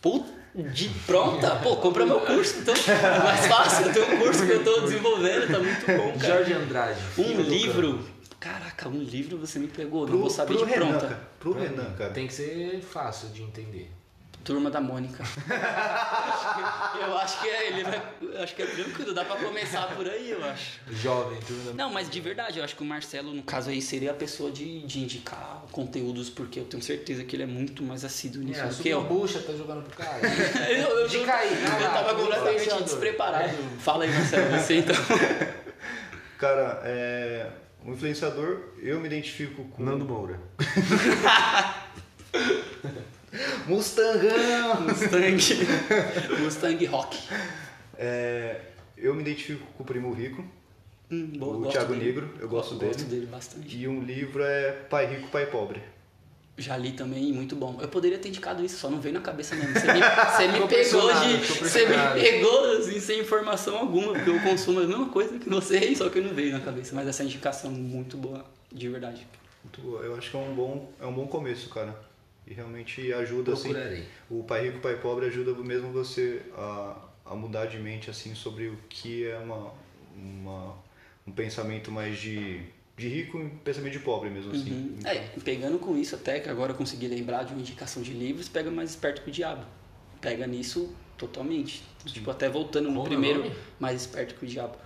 [0.00, 1.56] Puta, de pronta?
[1.56, 2.74] Pô, compra meu curso então.
[2.74, 3.86] É mais fácil.
[3.86, 6.36] Eu tenho um curso que eu tô desenvolvendo, tá muito bom, cara.
[6.44, 7.00] Jorge Andrade.
[7.18, 8.04] Um livro.
[8.38, 11.06] Caraca, um livro você me pegou, não Pro, vou saber pro de Renan, pronta.
[11.08, 11.28] cara.
[11.40, 12.10] Pro Pra Renan, cara.
[12.12, 13.90] Tem que ser fácil de entender.
[14.44, 15.22] Turma da Mônica.
[17.00, 20.08] eu acho que é, ele vai, eu acho que é tranquilo, dá pra começar por
[20.08, 20.80] aí, eu acho.
[20.90, 21.72] Jovem, turma da...
[21.74, 24.50] Não, mas de verdade, eu acho que o Marcelo, no caso aí, seria a pessoa
[24.50, 28.60] de, de indicar conteúdos, porque eu tenho certeza que ele é muito mais assíduo nisso
[28.60, 29.02] É, do que eu.
[29.04, 30.18] bucha, tá jogando pro cara.
[30.68, 33.54] Eu, eu, aí, vai eu lá, tava completamente despreparado.
[33.80, 34.96] Fala aí, Marcelo, você então.
[36.38, 37.50] Cara, é,
[37.84, 39.82] um influenciador, eu me identifico com.
[39.82, 40.40] Nando Moura.
[43.66, 44.80] Mustangão!
[44.82, 45.38] Mustang.
[46.42, 47.18] Mustang Rock.
[47.96, 48.60] É,
[48.96, 50.44] eu me identifico com o Primo Rico,
[51.10, 52.04] Hum, boa, o gosto Thiago dele.
[52.04, 52.92] Negro, eu gosto dele.
[52.92, 53.76] Gosto dele bastante.
[53.76, 55.80] E um livro é Pai Rico, Pai Pobre.
[56.58, 57.78] Já li também, muito bom.
[57.80, 59.72] Eu poderia ter indicado isso, só não veio na cabeça mesmo.
[59.72, 61.36] Você me, você me pegou de.
[61.64, 65.94] Você me pegou assim, sem informação alguma, porque eu consumo a mesma coisa que você,
[65.96, 66.94] só que não veio na cabeça.
[66.94, 69.26] Mas essa indicação é muito boa, de verdade.
[69.62, 70.02] Muito boa.
[70.02, 71.94] Eu acho que é um bom, é um bom começo, cara.
[72.48, 73.72] E realmente ajuda, assim.
[74.30, 78.68] O Pai Rico, Pai Pobre ajuda mesmo você a, a mudar de mente, assim, sobre
[78.68, 79.72] o que é uma,
[80.16, 80.74] uma,
[81.26, 82.62] um pensamento mais de,
[82.96, 84.70] de rico e um pensamento de pobre mesmo, assim.
[84.72, 84.96] Uhum.
[84.98, 88.12] Então, É, pegando com isso até, que agora eu consegui lembrar de uma indicação de
[88.12, 89.66] livros, pega mais esperto que o diabo.
[90.20, 91.82] Pega nisso totalmente.
[92.06, 93.54] Tipo, até voltando no Como é primeiro, nome?
[93.78, 94.76] mais esperto que o diabo.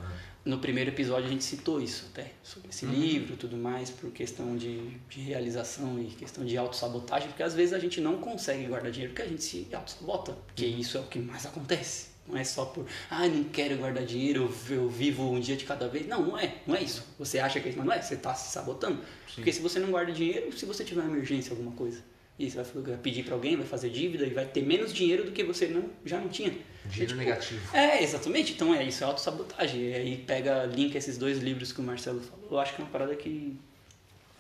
[0.45, 4.11] No primeiro episódio a gente citou isso até, sobre esse livro e tudo mais, por
[4.11, 8.67] questão de, de realização e questão de autossabotagem, porque às vezes a gente não consegue
[8.67, 12.11] guardar dinheiro porque a gente se autossabota, porque isso é o que mais acontece.
[12.27, 15.89] Não é só por, ah, não quero guardar dinheiro, eu, vivo um dia de cada
[15.89, 16.07] vez.
[16.07, 17.05] Não, não é, não é isso.
[17.19, 19.01] Você acha que é isso, mas não é, você está se sabotando.
[19.35, 22.01] Porque se você não guarda dinheiro, se você tiver uma emergência, alguma coisa,
[22.47, 25.33] e você vai pedir para alguém, vai fazer dívida e vai ter menos dinheiro do
[25.33, 26.51] que você não, já não tinha.
[26.51, 27.77] Dinheiro É, tipo, negativo.
[27.77, 28.53] é, exatamente.
[28.53, 29.81] Então é isso, é autossabotagem.
[29.81, 32.49] E aí pega, linka esses dois livros que o Marcelo falou.
[32.51, 33.57] Eu acho que é uma parada que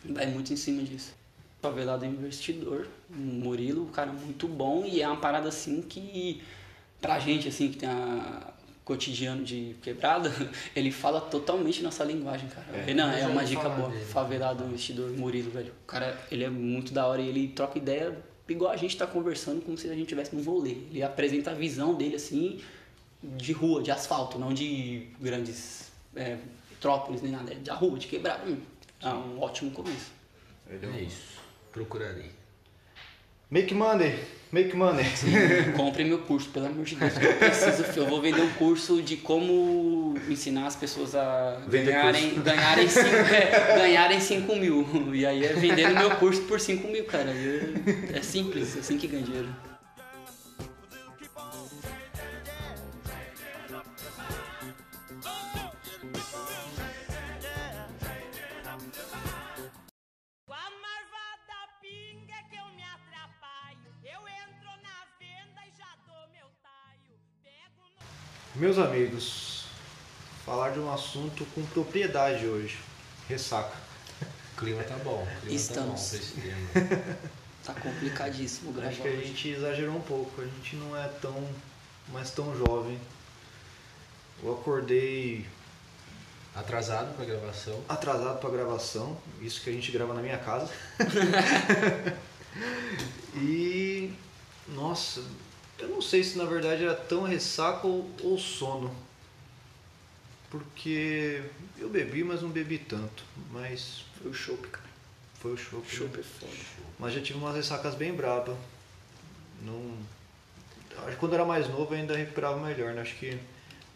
[0.04, 1.14] vai muito em cima disso.
[1.60, 6.42] Favelado Investidor, o Murilo, um cara muito bom e é uma parada assim que
[7.00, 8.51] pra gente assim que tem a
[8.84, 10.30] cotidiano de quebrada,
[10.74, 12.66] ele fala totalmente nossa linguagem, cara.
[12.76, 12.84] É.
[12.84, 13.88] Renan, é uma dica boa.
[13.88, 14.04] dele.
[14.04, 15.72] Favelado investidor Murilo, velho.
[15.82, 18.16] O cara, ele é muito da hora e ele troca ideia
[18.48, 20.72] igual a gente tá conversando, como se a gente estivesse num rolê.
[20.90, 22.60] Ele apresenta a visão dele, assim,
[23.22, 26.36] de rua, de asfalto, não de grandes é,
[26.70, 27.52] metrópoles nem nada.
[27.52, 28.44] É da rua, de quebrada.
[28.46, 28.58] Hum,
[29.00, 30.12] É um ótimo começo.
[30.68, 31.40] É É isso.
[31.70, 32.30] Procurarei.
[33.52, 34.14] Make money,
[34.50, 35.04] make money.
[35.76, 37.12] Compre meu curso, pelo amor de Deus.
[37.20, 42.40] Eu preciso, eu vou vender um curso de como ensinar as pessoas a Vender ganharem,
[42.40, 45.14] ganharem, cinco, é, ganharem 5 mil.
[45.14, 47.28] E aí é vendendo meu curso por 5 mil, cara.
[47.28, 49.48] É, é simples, é assim que ganha dinheiro.
[68.54, 69.64] Meus amigos,
[70.44, 72.78] falar de um assunto com propriedade hoje.
[73.28, 73.74] Ressaca.
[74.54, 75.22] O clima tá bom.
[75.22, 76.10] O clima Estamos.
[76.10, 77.18] tá bom pra esse tema.
[77.64, 78.88] Tá complicadíssimo gravar.
[78.88, 80.42] Acho que a gente exagerou um pouco.
[80.42, 81.48] A gente não é tão,
[82.08, 82.98] mais tão jovem.
[84.42, 85.46] Eu acordei
[86.52, 87.80] Atrasado pra gravação.
[87.88, 90.68] atrasado pra gravação, isso que a gente grava na minha casa.
[93.36, 94.12] e
[94.68, 95.22] nossa,
[95.82, 98.94] eu não sei se na verdade era tão ressaca ou, ou sono.
[100.50, 101.42] Porque
[101.78, 103.24] eu bebi, mas não bebi tanto.
[103.50, 104.84] Mas Foi o chopp, cara.
[105.34, 105.82] foi o chopp.
[105.82, 105.88] né?
[105.98, 106.52] Chopp é foda.
[106.98, 108.56] Mas já tive umas ressacas bem braba.
[109.62, 109.96] Não.
[110.98, 113.00] Acho que quando era mais novo eu ainda recuperava melhor, né?
[113.00, 113.38] Acho que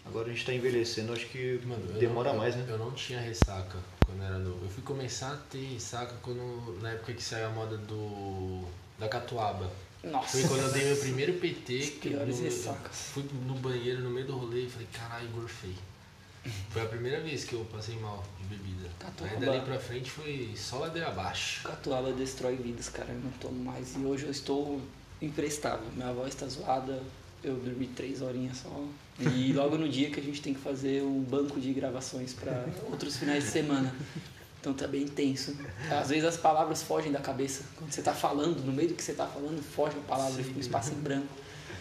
[0.07, 2.73] agora a gente tá envelhecendo, acho que Mano, demora não, mais, eu, né?
[2.73, 4.65] Eu não tinha ressaca quando era novo.
[4.65, 8.65] Eu fui começar a ter ressaca quando, na época que saiu a moda do
[8.99, 9.71] da catuaba.
[10.11, 10.39] Nossa.
[10.39, 11.79] Foi quando eu dei meu primeiro PT.
[11.79, 12.09] As que
[12.43, 12.97] ressacas.
[13.13, 15.75] Fui no banheiro no meio do rolê e falei, caralho, gorfei.
[16.71, 18.89] Foi a primeira vez que eu passei mal de bebida.
[18.99, 19.35] Catuaba.
[19.35, 21.63] Aí dali pra frente foi só ladeira abaixo.
[21.65, 23.13] Catuaba destrói vidas, cara.
[23.13, 23.97] Eu não tomo mais.
[23.97, 24.81] E hoje eu estou
[25.21, 25.87] imprestável.
[25.95, 27.03] Minha voz está zoada.
[27.43, 28.85] Eu dormi três horinhas só.
[29.21, 32.67] E logo no dia que a gente tem que fazer um banco de gravações para
[32.91, 33.95] outros finais de semana.
[34.67, 35.57] Então tá bem intenso.
[35.89, 37.63] Às vezes as palavras fogem da cabeça.
[37.77, 40.57] Quando você tá falando, no meio do que você tá falando, foge a palavra, fica
[40.57, 41.29] um espaço em branco.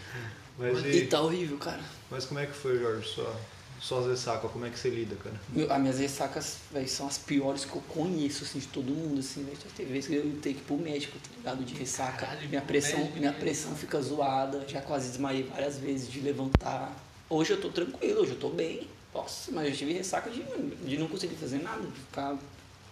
[0.56, 1.82] Mas, E e, tá horrível, cara.
[2.10, 3.06] mas como é que foi, Jorge?
[3.10, 3.36] Sua,
[3.82, 5.36] suas ressacas, como é que você lida, cara?
[5.50, 9.20] Meu, as minhas ressacas, velho, são as piores que eu conheço, assim, de todo mundo,
[9.20, 9.58] assim, velho.
[9.58, 11.66] Já teve vezes que eu tenho que ir pro médico, tá ligado?
[11.66, 12.26] De ressaca.
[12.26, 13.38] Caralho, minha pressão, médico, minha né?
[13.38, 16.96] pressão fica zoada, já quase desmaiei várias vezes de levantar.
[17.30, 18.88] Hoje eu tô tranquilo, hoje eu tô bem.
[19.14, 22.38] Nossa, mas eu tive ressaca de, de não conseguir fazer nada, de ficar,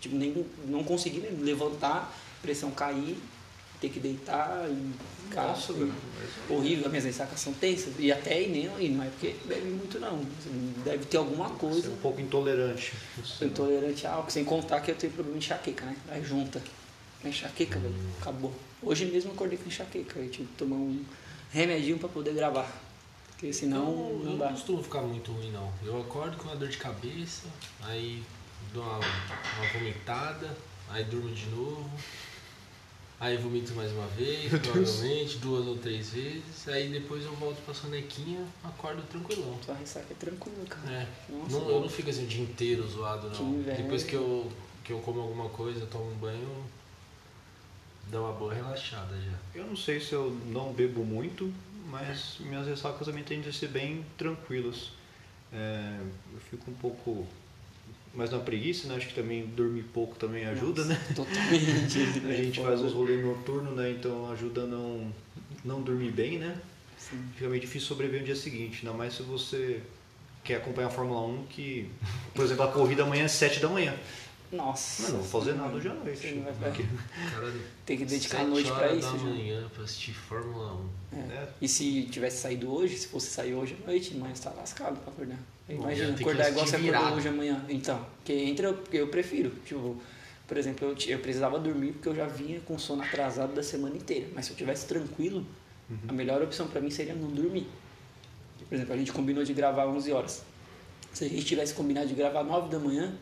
[0.04, 3.18] tipo, nem, não conseguir mesmo levantar, pressão cair,
[3.80, 4.94] ter que deitar e
[5.28, 6.86] ficar Nossa, assim, mas- horrível.
[6.86, 7.94] As minhas ressacas são tensas.
[8.00, 10.16] E até e nem, e não é porque bebe muito, não.
[10.20, 11.88] Assim, Deve ter alguma Você coisa.
[11.88, 12.94] é um pouco intolerante.
[13.24, 15.96] Sou intolerante a álcool, sem contar que eu tenho problema de enxaqueca, né?
[16.10, 16.62] Aí junta.
[17.24, 18.54] A enxaqueca, velho, acabou.
[18.82, 21.04] Hoje mesmo eu acordei com enxaqueca, eu tive que tomar um
[21.52, 22.70] remedinho pra poder gravar.
[23.30, 24.50] Porque senão eu, eu não não dá.
[24.50, 25.72] costumo ficar muito ruim, não.
[25.86, 27.44] Eu acordo com uma dor de cabeça,
[27.82, 28.22] aí
[28.73, 30.56] dou uma, uma vomitada,
[30.89, 31.89] aí durmo de novo,
[33.19, 37.73] aí vomito mais uma vez, provavelmente, duas ou três vezes, aí depois eu volto pra
[37.73, 39.58] sonequinha, acordo tranquilão.
[39.63, 40.91] Sua ressaca é tranquila, cara.
[40.91, 43.54] É, Nossa, não, eu não fico assim o dia inteiro zoado, Que não.
[43.54, 43.82] inveja.
[43.82, 44.52] Depois que eu,
[44.84, 46.65] que eu como alguma coisa, tomo um banho,
[48.10, 49.38] dá uma boa relaxada já.
[49.60, 51.54] Eu não sei se eu não bebo muito,
[51.89, 54.91] mas minhas ressacas também tendem a ser bem tranquilas.
[55.52, 55.99] É,
[56.34, 57.28] eu fico um pouco
[58.13, 58.95] mais na preguiça, né?
[58.95, 60.99] Acho que também dormir pouco também ajuda, né?
[61.15, 61.99] Totalmente.
[62.28, 63.91] A gente É faz os rolês noturnos, né?
[63.91, 65.12] Então ajuda a não,
[65.65, 66.56] não dormir bem, né?
[66.97, 67.19] Sim.
[67.36, 69.82] Fica meio difícil sobreviver no dia seguinte, ainda mais se você
[70.43, 71.89] quer acompanhar a Fórmula 1, que,
[72.36, 73.93] por exemplo, a corrida amanhã é 7 da manhã.
[74.52, 75.02] Nossa.
[75.04, 76.19] Mano, não vou fazer nada hoje à noite.
[76.19, 76.84] Você não vai Porque-
[77.34, 77.54] Cara,
[77.88, 79.23] Tem que dedicar a noite pra isso, da já.
[79.26, 81.17] manhã pra assistir Fórmula 1.
[81.17, 84.52] É, E se tivesse saído hoje, se fosse sair hoje à noite, amanhã você tá
[84.52, 85.39] lascado pra acordar.
[85.69, 87.65] Imagina, acordar igual você acordou hoje amanhã.
[87.69, 89.49] Então, que entra, porque eu prefiro.
[89.65, 89.95] Tipo,
[90.47, 93.95] por exemplo, eu, eu precisava dormir porque eu já vinha com sono atrasado da semana
[93.95, 94.28] inteira.
[94.36, 95.45] Mas se eu tivesse tranquilo,
[96.08, 97.67] a melhor opção pra mim seria não dormir.
[98.67, 100.43] Por exemplo, a gente combinou de gravar 11 horas.
[101.13, 103.13] Se a gente tivesse combinado de gravar 9 da manhã,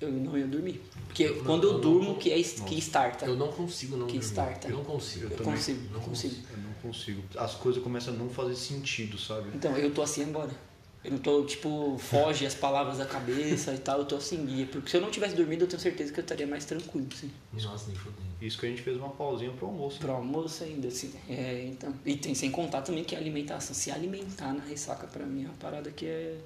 [0.00, 0.80] eu não ia dormir.
[1.08, 3.26] Porque Eu não- quando eu, eu não- durmo, que, é, es- que starta.
[3.26, 4.26] Eu não consigo não Que dormir.
[4.28, 4.68] starta.
[4.68, 5.26] Eu não consigo.
[5.26, 5.52] Eu também.
[5.54, 6.34] consigo, Não consigo.
[6.52, 7.22] eu não consigo.
[7.36, 9.50] As coisas começam a não fazer sentido, sabe?
[9.54, 10.50] Então, eu tô assim agora.
[11.04, 14.66] Eu não tô, tipo, foge as palavras da cabeça e tal, eu tô assim, guia.
[14.66, 17.30] Porque se eu não tivesse dormido, eu tenho certeza que eu estaria mais tranquilo, assim.
[17.52, 18.22] Nossa, nem fodendo.
[18.40, 19.98] Isso que a gente fez uma pausinha pro almoço.
[19.98, 21.12] Pro almoço ainda, assim.
[21.28, 21.92] É, então.
[22.06, 25.46] E tem sem contar também que a alimentação, se alimentar na ressaca pra mim é
[25.46, 26.36] uma parada que é,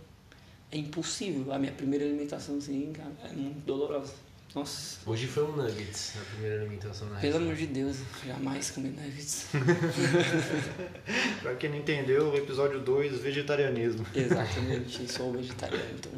[0.73, 1.53] é impossível.
[1.53, 4.15] A minha primeira alimentação, assim, cara, é muito dolorosa.
[4.61, 8.89] Nossa, Hoje foi um nuggets, a primeira alimentação na pelo amor de Deus, jamais comer
[8.89, 9.49] nuggets.
[11.43, 14.07] Pra quem não entendeu, o episódio 2, vegetarianismo.
[14.15, 16.11] Exatamente, sou vegetariano, então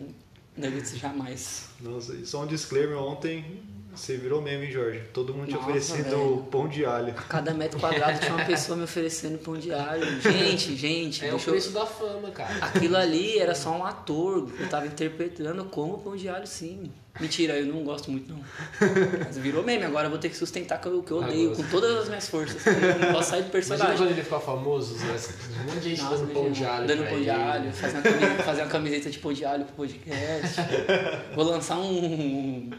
[0.56, 1.64] nuggets jamais.
[1.80, 3.60] Nossa, e só um disclaimer, ontem
[3.92, 5.00] você virou meme, hein, Jorge?
[5.12, 6.46] Todo mundo te Nossa, oferecendo velho.
[6.48, 7.12] pão de alho.
[7.28, 10.20] Cada metro quadrado tinha uma pessoa me oferecendo pão de alho.
[10.20, 12.54] Gente, gente, É o eu- preço da fama, cara.
[12.66, 16.92] Aquilo ali era só um ator, eu tava interpretando como pão de alho, sim.
[17.20, 18.38] Mentira, eu não gosto muito, não.
[19.24, 21.96] Mas virou meme, agora eu vou ter que sustentar o que eu odeio com todas
[21.96, 22.64] as minhas forças.
[22.64, 23.96] Eu não posso sair do Imagina personagem.
[23.96, 25.16] quando ele ficar famoso, né?
[25.60, 26.86] um monte de gente Nossa, dando pão de imagina, alho.
[26.86, 29.74] Dando pão de alho, fazer uma, camiseta, fazer uma camiseta de pão de alho pro
[29.74, 30.60] podcast.
[31.34, 32.70] Vou lançar um, um,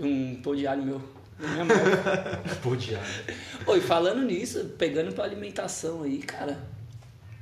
[0.00, 1.02] um pão de alho meu.
[1.38, 2.40] na minha marca.
[2.62, 3.06] Pão de alho.
[3.66, 6.58] Oi, falando nisso, pegando pra alimentação aí, cara,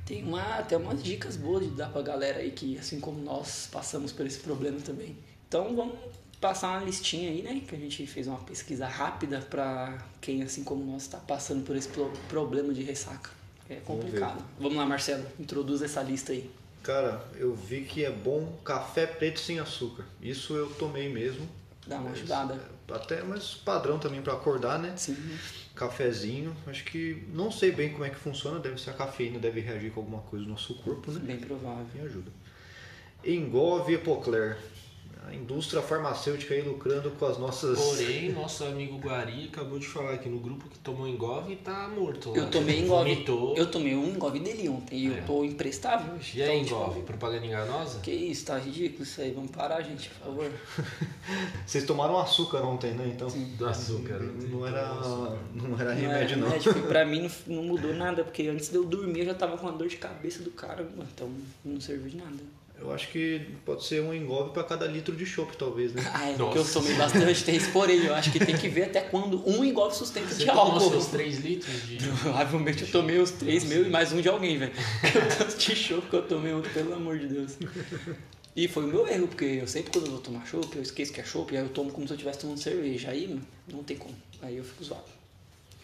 [0.05, 3.69] tem uma, até umas dicas boas de dar pra galera aí que, assim como nós,
[3.71, 5.15] passamos por esse problema também.
[5.47, 5.95] Então vamos
[6.39, 7.61] passar uma listinha aí, né?
[7.67, 11.75] Que a gente fez uma pesquisa rápida pra quem, assim como nós, tá passando por
[11.75, 13.29] esse pro- problema de ressaca.
[13.69, 14.43] É complicado.
[14.59, 16.49] Vamos, lá, Marcelo, introduz essa lista aí.
[16.81, 20.05] Cara, eu vi que é bom café preto sem açúcar.
[20.21, 21.47] Isso eu tomei mesmo.
[21.85, 22.59] Dá uma ajudada.
[22.89, 24.93] Até, mas padrão também pra acordar, né?
[24.97, 25.15] Sim.
[25.75, 26.55] Cafezinho.
[26.65, 28.59] Acho que não sei bem como é que funciona.
[28.59, 31.19] Deve ser a cafeína, deve reagir com alguma coisa no nosso corpo, né?
[31.19, 31.85] Bem provável.
[31.93, 32.31] Me ajuda.
[33.23, 34.57] Engove Epocler.
[35.29, 37.79] A indústria farmacêutica aí lucrando com as nossas.
[37.79, 41.87] Porém, nosso amigo Guari acabou de falar aqui no grupo que tomou engove e tá
[41.87, 42.31] morto.
[42.31, 42.37] lá.
[42.37, 43.11] Eu tomei engove.
[43.13, 43.55] Vomitou.
[43.55, 45.19] Eu tomei um engove dele ontem e É.
[45.19, 46.39] eu tô imprestável hoje.
[46.39, 47.01] E aí, Então, tipo, engove?
[47.03, 47.99] Propaganda enganosa?
[47.99, 49.31] Que isso, tá ridículo isso aí.
[49.31, 50.51] Vamos parar, gente, por favor.
[51.65, 53.11] Vocês tomaram açúcar ontem, né?
[53.13, 53.27] Então.
[53.29, 54.19] Do açúcar.
[54.19, 54.93] Não era,
[55.53, 56.47] não era Não remédio, é não.
[56.47, 59.33] remédio, e pra mim não, não mudou nada, porque antes de eu dormir eu já
[59.35, 61.29] tava com a dor de cabeça do cara, então
[61.63, 62.58] não serviu de nada.
[62.81, 66.01] Eu acho que pode ser um engove pra cada litro de chopp, talvez, né?
[66.13, 66.43] Ah, é, Nossa.
[66.45, 69.47] porque eu tomei bastante, tem esse porém, eu acho que tem que ver até quando
[69.47, 70.89] um engove sustenta Você de tomou álcool.
[70.89, 71.97] seus 3 litros de...
[71.97, 74.71] Provavelmente eu tomei os três meus e mais um de alguém, velho.
[74.71, 77.57] O tanto de chopp que eu tomei ontem, pelo amor de Deus.
[78.55, 81.11] E foi o meu erro, porque eu sempre quando eu vou tomar chopp, eu esqueço
[81.13, 83.09] que é chopp, aí eu tomo como se eu estivesse tomando cerveja.
[83.09, 84.15] Aí mano, não tem como.
[84.41, 85.03] Aí eu fico zoado.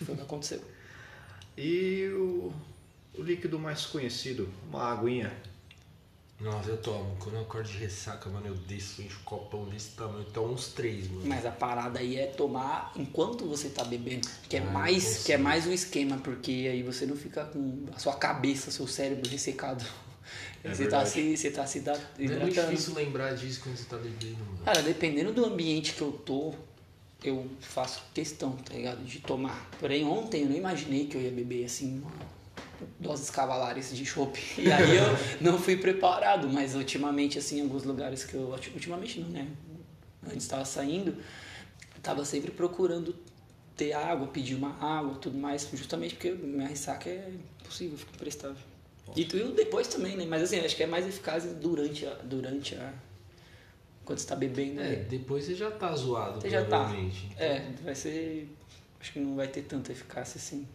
[0.04, 0.62] Foi o que aconteceu.
[1.58, 2.52] E o,
[3.18, 5.32] o líquido mais conhecido, uma aguinha.
[6.40, 7.16] Nossa, eu tomo.
[7.20, 10.20] Quando eu acordo de ressaca, mano, eu desço, encho um copão desse tamanho.
[10.20, 11.22] Eu tomo uns 3, mano.
[11.26, 14.28] Mas a parada aí é tomar enquanto você tá bebendo.
[14.50, 17.86] Que é, Ah, mais, que é mais o esquema, porque aí você não fica com
[17.96, 19.84] a sua cabeça, seu cérebro ressecado.
[20.64, 22.72] É você, tá se, você tá se hidra- Não é muito hidratando.
[22.72, 24.58] difícil lembrar disso quando você tá bebendo, mano.
[24.66, 26.56] Cara, dependendo do ambiente que eu tô,
[27.24, 29.04] eu faço questão, tá ligado?
[29.06, 29.70] De tomar.
[29.80, 32.04] Porém, ontem eu não imaginei que eu ia beber assim,
[33.00, 34.40] doses cavalares de chopp.
[34.58, 35.06] E aí eu
[35.42, 38.50] não fui preparado, mas ultimamente, assim, em alguns lugares que eu.
[38.74, 39.48] Ultimamente não, né?
[40.26, 43.16] Antes estava saindo, eu tava sempre procurando
[43.76, 48.58] ter água, pedir uma água tudo mais, justamente porque minha ressaca é impossível, fica imprestável.
[49.16, 50.26] E tu depois também, né?
[50.26, 52.14] Mas assim, acho que é mais eficaz durante a.
[52.16, 52.94] Durante a
[54.04, 54.82] quando você tá bebendo.
[54.82, 54.96] É, né?
[55.10, 56.92] depois você já tá zoado, Você já tá.
[57.38, 58.50] É, vai ser.
[59.00, 60.68] Acho que não vai ter tanta eficácia assim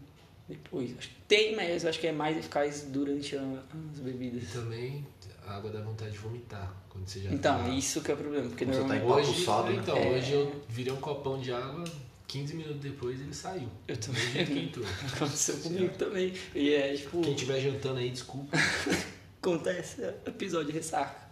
[0.50, 0.96] depois.
[0.98, 4.50] Acho que tem, mas acho que é mais eficaz durante a- as E bebidas.
[4.52, 5.06] também
[5.46, 7.68] a água dá vontade de vomitar quando você já Então, tá...
[7.70, 8.48] isso que é o problema.
[8.48, 9.12] Porque você tá normalmente.
[9.28, 9.78] Hoje, empapuçado, né?
[9.82, 10.08] então, É.
[10.18, 11.84] hoje eu virei um copão de água,
[12.28, 13.68] 15 minutos depois ele saiu.
[13.88, 14.20] Eu também.
[15.16, 16.32] Aconteceu comigo também.
[16.54, 17.20] E é tipo.
[17.22, 18.56] Quem estiver jantando aí, desculpa.
[19.42, 21.29] Acontece é episódio de ressaca.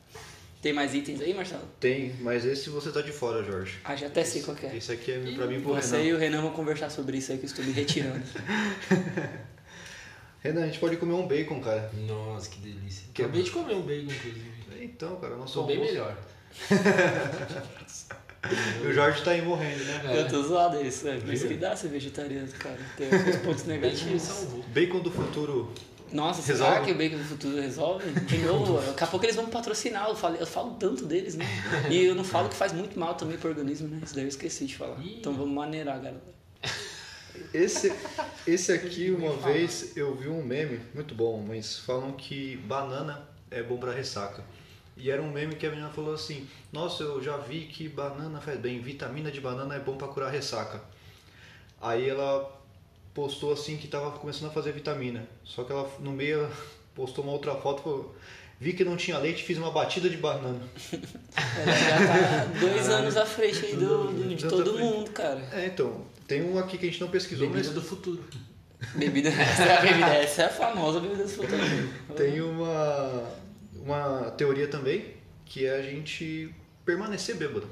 [0.60, 1.62] Tem mais itens aí, Marcelo?
[1.78, 3.78] Tem, mas esse você tá de fora, Jorge.
[3.84, 4.76] Ah, já até sei qual que é.
[4.76, 6.08] Esse aqui é pra mim e pro Você Renan.
[6.08, 8.22] e o Renan vão conversar sobre isso aí que eu estou me retirando.
[10.40, 11.90] Renan, a gente pode comer um bacon, cara.
[12.06, 13.04] Nossa, que delícia.
[13.14, 14.52] Que- Acabei de comer um bacon, inclusive.
[14.80, 16.16] Então, cara, nosso Sou bem almoço- melhor.
[18.82, 20.00] E o Jorge tá aí morrendo, né?
[20.14, 20.20] É.
[20.20, 22.78] Eu tô zoado isso, é por isso que dá ser vegetariano, cara.
[22.96, 24.46] Tem os pontos negativos.
[24.68, 25.72] Bacon do futuro.
[26.12, 26.86] Nossa, será Resolve?
[26.86, 28.10] que o Bacon do Futuro resolve?
[28.12, 31.34] De novo, daqui a pouco eles vão me patrocinar, eu falo, eu falo tanto deles,
[31.34, 31.44] né?
[31.90, 34.00] E eu não falo que faz muito mal também pro organismo, né?
[34.02, 34.98] Isso daí eu esqueci de falar.
[35.00, 35.18] Ih.
[35.18, 36.20] Então vamos maneirar, galera.
[37.52, 37.92] Esse,
[38.46, 43.62] esse aqui, uma vez, eu vi um meme, muito bom, mas falam que banana é
[43.62, 44.42] bom pra ressaca.
[44.96, 48.40] E era um meme que a menina falou assim, nossa, eu já vi que banana
[48.40, 50.82] faz bem, vitamina de banana é bom pra curar ressaca.
[51.80, 52.57] Aí ela
[53.18, 55.26] postou assim que tava começando a fazer vitamina.
[55.42, 56.52] Só que ela no meio ela
[56.94, 58.16] postou uma outra foto e falou,
[58.60, 60.60] vi que não tinha leite, fiz uma batida de banana.
[61.58, 65.40] Ela já tá dois anos à frente aí do, do- de todo mundo, cara.
[65.52, 68.22] É, então, tem um aqui que a gente não pesquisou, Bebida mas do futuro.
[68.94, 71.58] Bebida, essa é a bebida, essa é a famosa bebida do futuro.
[72.16, 73.24] tem uma,
[73.74, 76.54] uma teoria também, que é a gente
[76.84, 77.68] permanecer bêbado.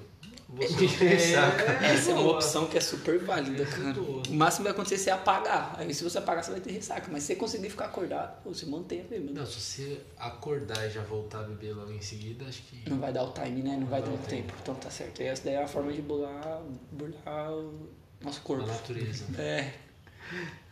[0.48, 1.62] Você não tem ressaca.
[1.84, 3.92] Essa é uma opção que é super válida, é cara.
[3.94, 4.22] boa.
[4.28, 5.74] O máximo que vai acontecer é você apagar.
[5.76, 7.08] Aí se você apagar, você vai ter ressaca.
[7.10, 9.40] Mas se você conseguir ficar acordado, pô, você mantém a bebida.
[9.40, 12.88] Não, se você acordar e já voltar a beber logo em seguida, acho que.
[12.88, 13.76] Não vai dar o time, né?
[13.78, 14.42] Não vai dar Não o tem.
[14.42, 14.54] tempo.
[14.62, 15.20] Então tá certo.
[15.20, 17.88] E essa daí é a forma de burlar, burlar o
[18.22, 18.66] nosso A corpo.
[18.66, 19.24] natureza.
[19.38, 19.72] É.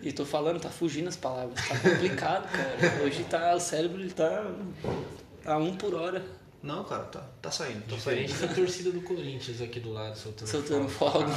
[0.00, 1.60] E tô falando, tá fugindo as palavras.
[1.68, 3.02] Tá complicado, cara.
[3.04, 4.44] Hoje tá, o cérebro ele tá
[5.44, 6.24] a um por hora,
[6.64, 8.48] Não, cara, tá, tá saindo, tá Diferente saindo.
[8.48, 11.28] da torcida do Corinthians aqui do lado, soltando, soltando fogo.
[11.28, 11.30] fogo.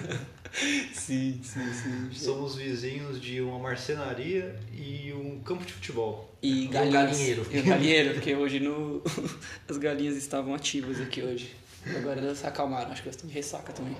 [0.94, 2.10] sim, sim, sim.
[2.10, 6.34] Somos vizinhos de uma marcenaria e um campo de futebol.
[6.42, 7.46] E um galinheiro.
[7.50, 9.02] E galinheiro, porque hoje no...
[9.68, 11.54] as galinhas estavam ativas aqui hoje.
[11.94, 13.94] Agora elas se acalmaram, acho que elas estão de ressaca também.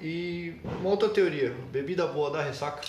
[0.00, 2.86] E uma outra teoria, bebida boa dá ressaca?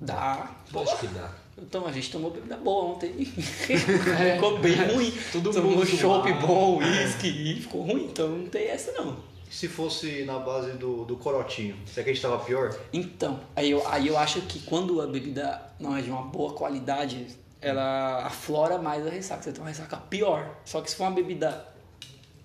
[0.00, 0.48] Dá.
[0.72, 1.34] Acho que dá.
[1.62, 3.12] Então, a gente tomou bebida boa ontem.
[3.24, 5.12] ficou bem ruim.
[5.32, 6.46] Todo Tomou mundo chopp zoado.
[6.46, 8.04] bom, uísque e ficou ruim.
[8.06, 9.16] Então não tem essa não.
[9.50, 12.72] Se fosse na base do, do corotinho, será que a gente tava pior?
[12.92, 16.52] Então, aí eu, aí eu acho que quando a bebida não é de uma boa
[16.54, 17.26] qualidade,
[17.60, 19.42] ela aflora mais a ressaca.
[19.42, 20.56] Você tem uma ressaca pior.
[20.64, 21.66] Só que se for uma bebida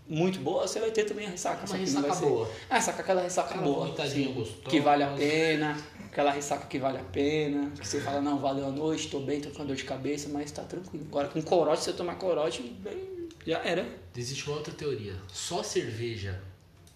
[0.08, 1.60] muito boa, você vai ter também a ressaca.
[1.60, 2.50] Uma só que não ressaca vai ser- boa.
[2.70, 3.80] Ah, ressaca, aquela ressaca Aquela boa.
[3.86, 4.70] vomitadinha gostosa.
[4.70, 5.78] Que vale a pena.
[6.16, 7.72] Aquela ressaca que vale a pena.
[7.72, 10.50] Que você fala, não, valeu a noite, tô bem, tô com dor de cabeça, mas
[10.50, 11.06] tá tranquilo.
[11.10, 13.86] Agora com corote, se você tomar corote, bem, já era.
[14.16, 15.14] Existe uma outra teoria.
[15.28, 16.42] Só cerveja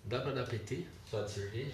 [0.05, 0.85] dá pra dar PT?
[1.11, 1.73] Só de cerveja?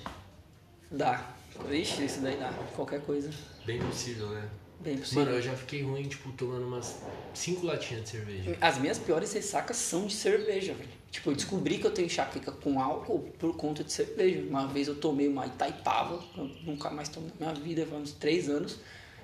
[0.90, 1.36] Dá.
[1.70, 2.52] Ixi, isso daí dá.
[2.76, 3.30] Qualquer coisa.
[3.64, 4.50] Bem possível, né?
[4.80, 5.26] Bem possível.
[5.26, 6.96] Mano, eu já fiquei ruim, tipo, tomando umas
[7.34, 8.58] 5 latinhas de cerveja.
[8.62, 10.90] As minhas piores ressacas são de cerveja, velho.
[11.10, 14.42] Tipo, eu descobri que eu tenho enxaqueca com álcool por conta de cerveja.
[14.48, 18.12] Uma vez eu tomei uma Itaipava, eu nunca mais tomo na minha vida, faz uns
[18.12, 18.78] três anos.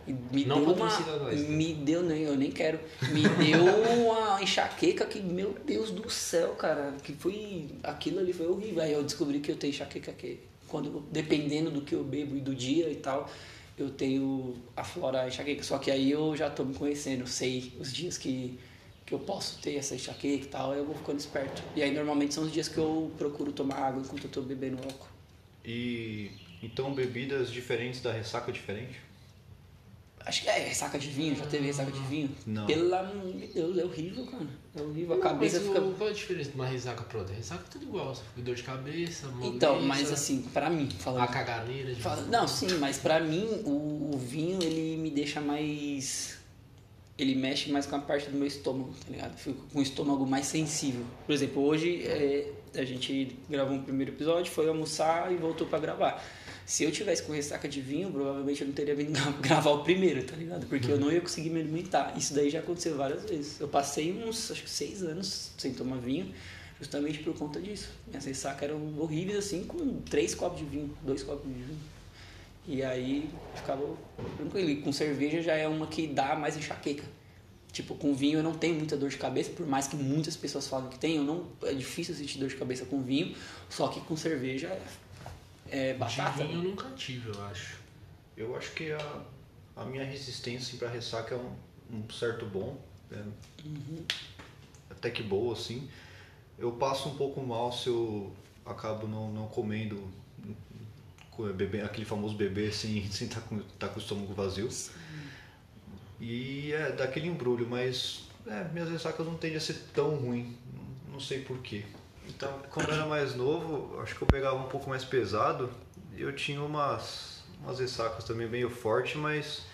[0.07, 0.85] E me Não deu uma.
[0.85, 1.31] nós, tá?
[1.49, 2.79] Me deu, nem, eu nem quero.
[3.11, 3.65] Me deu
[4.03, 6.95] uma enxaqueca que, meu Deus do céu, cara.
[7.03, 7.67] Que foi.
[7.83, 8.81] Aquilo ali foi horrível.
[8.81, 12.39] Aí eu descobri que eu tenho enxaqueca que, quando, dependendo do que eu bebo e
[12.39, 13.29] do dia e tal,
[13.81, 15.63] eu tenho a flora enxaqueca.
[15.63, 18.59] Só que aí eu já tô me conhecendo, sei os dias que,
[19.05, 21.61] que eu posso ter essa enxaqueca e tal, eu vou ficando esperto.
[21.75, 24.77] E aí normalmente são os dias que eu procuro tomar água enquanto eu tô bebendo
[24.83, 25.07] álcool.
[25.63, 26.31] E
[26.63, 28.99] então bebidas diferentes da ressaca diferente?
[30.25, 32.29] Acho que é ressaca de vinho, já teve ressaca de vinho?
[32.45, 32.65] Não.
[32.67, 34.45] Pelo amor de Deus, é horrível, cara.
[34.75, 35.81] É horrível, a cabeça mas fica.
[35.81, 37.35] qual é a diferença de uma ressaca pra outra?
[37.35, 38.13] Ressaca é tudo igual.
[38.15, 41.23] Você fica dor de cabeça, moleza, Então, mas assim, pra mim, falando.
[41.23, 45.41] A caganeira de Fala- Não, sim, mas pra mim o, o vinho ele me deixa
[45.41, 46.39] mais.
[47.17, 49.37] Ele mexe mais com a parte do meu estômago, tá ligado?
[49.37, 51.05] Fico com o estômago mais sensível.
[51.25, 55.77] Por exemplo, hoje é, a gente gravou um primeiro episódio, foi almoçar e voltou pra
[55.77, 56.23] gravar.
[56.65, 59.83] Se eu tivesse com ressaca de vinho, provavelmente eu não teria vindo gra- gravar o
[59.83, 60.65] primeiro, tá ligado?
[60.67, 62.13] Porque eu não ia conseguir me alimentar.
[62.17, 63.59] Isso daí já aconteceu várias vezes.
[63.59, 66.33] Eu passei uns, acho que seis anos sem tomar vinho,
[66.79, 67.89] justamente por conta disso.
[68.07, 71.79] Minhas ressacas eram horríveis, assim, com três copos de vinho, dois copos de vinho.
[72.67, 73.83] E aí ficava
[74.37, 74.69] tranquilo.
[74.69, 77.03] E com cerveja já é uma que dá mais enxaqueca.
[77.71, 80.67] Tipo, com vinho eu não tenho muita dor de cabeça, por mais que muitas pessoas
[80.67, 83.33] falam que tem, eu não, é difícil sentir dor de cabeça com vinho,
[83.69, 84.77] só que com cerveja
[85.71, 86.43] é, batata.
[86.43, 87.79] De vinho eu nunca tive, eu acho.
[88.37, 89.21] Eu acho que a,
[89.75, 91.53] a minha resistência para ressaca é um,
[91.97, 92.77] um certo bom,
[93.11, 93.21] é,
[94.89, 95.89] até que boa assim.
[96.57, 98.31] Eu passo um pouco mal se eu
[98.65, 100.07] acabo não, não comendo
[101.31, 104.69] com- bebê, aquele famoso bebê sem sem estar com, tá com o estômago vazio.
[106.19, 111.13] E é daquele embrulho, mas é, minhas ressacas não tendem a ser tão ruim, não,
[111.13, 111.83] não sei porquê.
[112.35, 115.69] Então, quando eu era mais novo, acho que eu pegava um pouco mais pesado
[116.15, 119.65] e eu tinha umas, umas ressacas também meio forte, mas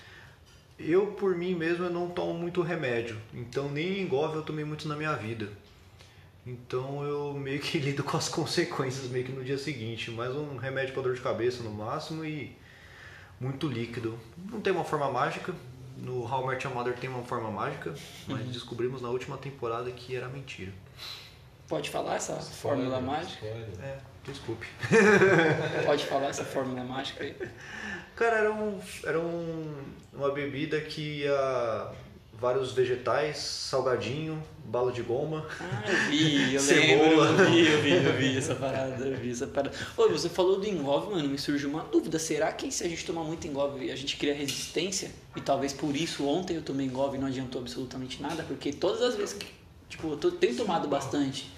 [0.79, 4.87] eu por mim mesmo eu não tomo muito remédio, então nem engove eu tomei muito
[4.87, 5.49] na minha vida.
[6.45, 10.57] Então eu meio que lido com as consequências meio que no dia seguinte, mais um
[10.57, 12.55] remédio para dor de cabeça no máximo e
[13.39, 14.17] muito líquido.
[14.49, 15.53] Não tem uma forma mágica.
[15.97, 17.93] No How I Met Your Mother tem uma forma mágica,
[18.27, 20.71] mas descobrimos na última temporada que era mentira.
[21.67, 23.45] Pode falar essa fórmula mágica?
[23.45, 23.67] Spoiler.
[23.83, 24.67] É, desculpe.
[25.85, 27.35] Pode falar essa fórmula mágica aí?
[28.15, 29.73] Cara, era, um, era um,
[30.13, 31.91] uma bebida que ia
[32.33, 35.45] vários vegetais, salgadinho, bala de goma.
[35.59, 37.31] Ah, eu vi, eu Cebola.
[37.35, 39.75] lembro, eu vi, eu vi, eu vi essa parada, eu vi essa parada.
[39.97, 42.17] Oi, você falou do engove, mano, me surgiu uma dúvida.
[42.17, 45.11] Será que se a gente tomar muito engove, a gente cria resistência?
[45.35, 48.43] E talvez por isso ontem eu tomei engove e não adiantou absolutamente nada?
[48.43, 49.57] Porque todas as vezes que,
[49.89, 51.49] Tipo, eu tô- tenho tomado bastante.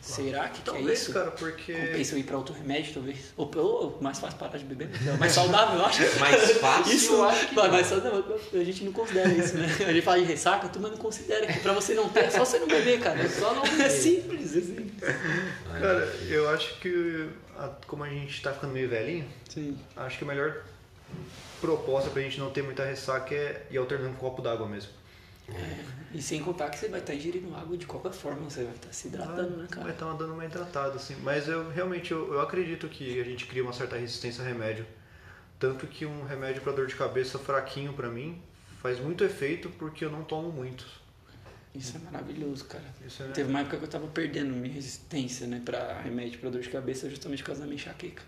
[0.00, 1.12] Será que, que é Talvez, isso?
[1.12, 1.72] cara, porque.
[1.74, 3.18] Compensa eu ir pra outro remédio, talvez?
[3.36, 5.12] Ou, ou mais fácil parar de beber, né?
[5.20, 6.00] mais saudável, eu acho.
[6.18, 7.72] Mais fácil, Isso, eu acho que mas, não.
[7.72, 9.66] mas saudável, a gente não considera isso, né?
[9.86, 12.30] A gente fala de ressaca, tu mas não considera que pra você não ter, é
[12.30, 13.20] só você não beber, cara.
[13.20, 13.90] É só não É beber.
[13.90, 14.90] simples, assim.
[15.80, 17.28] Cara, eu acho que
[17.58, 19.76] a- como a gente tá ficando meio velhinho, Sim.
[19.96, 20.62] acho que a melhor
[21.60, 24.90] proposta pra gente não ter muita ressaca é ir alternando um copo d'água mesmo.
[26.12, 28.92] E sem contar que você vai estar ingerindo água de qualquer forma, você vai estar
[28.92, 29.90] se hidratando, né, Vai cara?
[29.90, 31.14] estar dando uma hidratada, assim.
[31.22, 34.84] Mas eu realmente eu, eu acredito que a gente cria uma certa resistência a remédio.
[35.58, 38.42] Tanto que um remédio para dor de cabeça fraquinho pra mim
[38.82, 40.84] faz muito efeito porque eu não tomo muito.
[41.72, 42.82] Isso é maravilhoso, cara.
[43.20, 43.24] É...
[43.28, 46.68] Teve uma época que eu tava perdendo minha resistência, né, pra remédio pra dor de
[46.68, 48.22] cabeça, justamente por causa da minha enxaqueca.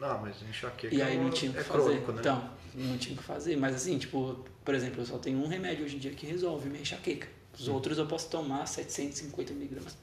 [0.00, 1.82] Ah, mas enxaqueca E aí é, não tinha o que é fazer.
[1.84, 2.20] crônico, né?
[2.20, 3.56] Então, não tinha o que fazer.
[3.56, 6.68] Mas assim, tipo, por exemplo, eu só tenho um remédio hoje em dia que resolve
[6.68, 7.28] minha enxaqueca.
[7.58, 9.96] Os outros eu posso tomar 750 miligramas.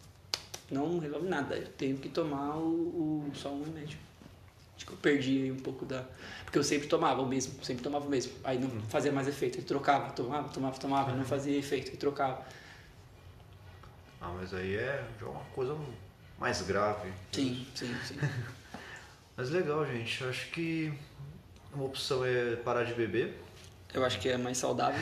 [0.72, 1.56] Não resolve nada.
[1.56, 4.00] Eu tenho que tomar o, o- só um remédio.
[4.76, 6.04] Acho que eu perdi aí um pouco da.
[6.44, 8.34] Porque eu sempre tomava o mesmo, sempre tomava o mesmo.
[8.44, 9.60] Aí não fazia mais efeito.
[9.60, 12.44] Aí trocava, tomava, tomava, tomava, não fazia efeito, aí trocava.
[14.20, 15.78] Ah, mas aí é já uma coisa
[16.40, 17.12] mais grave.
[17.32, 18.16] Sim, sim, sim.
[19.36, 20.22] Mas legal, gente.
[20.22, 20.94] Eu acho que
[21.74, 23.40] uma opção é parar de beber.
[23.94, 25.00] Eu acho que é mais saudável.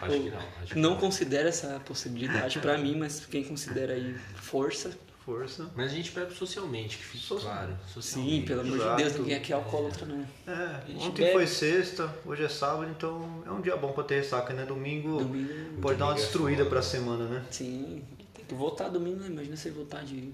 [0.00, 0.38] Acho que não.
[0.62, 4.90] Acho que Não considero essa possibilidade pra mim, mas quem considera aí força.
[5.24, 5.70] Força.
[5.76, 7.72] Mas a gente bebe socialmente, que fique Social- claro.
[7.86, 8.46] Sim, Socialmente.
[8.46, 9.02] pelo amor de.
[9.02, 10.26] Deus, ninguém aqui é alcoólatra, não.
[10.46, 11.32] É, ontem bebe.
[11.34, 14.64] foi sexta, hoje é sábado, então é um dia bom pra ter ressaca, né?
[14.64, 16.70] Domingo, Domingo, pode dar uma Domingo é destruída foda.
[16.70, 17.44] pra semana, né?
[17.50, 18.02] sim,
[18.34, 19.26] tem que voltar domingo, né?
[19.28, 20.32] Imagina você voltar de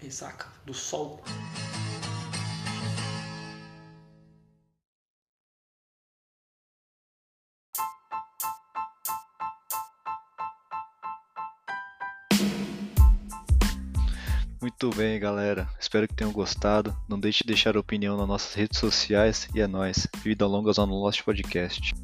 [0.00, 1.22] ressaca, do sol.
[14.60, 15.68] Muito bem, galera.
[15.78, 16.94] Espero que tenham gostado.
[17.08, 20.06] Não deixe de deixar opinião nas nossas redes sociais e é nóis.
[20.22, 21.94] Vida longa ao Lost Podcast.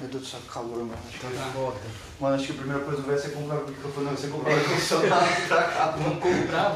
[0.00, 0.94] Meu Deus do céu, calor, mano.
[1.08, 1.72] Acho que, Tá
[2.20, 4.56] mano, acho que a primeira coisa vai ser comprar o microfone, vai ser comprar o
[4.56, 5.94] ar-condicionado pra cá.
[5.98, 6.68] Vamos comprar,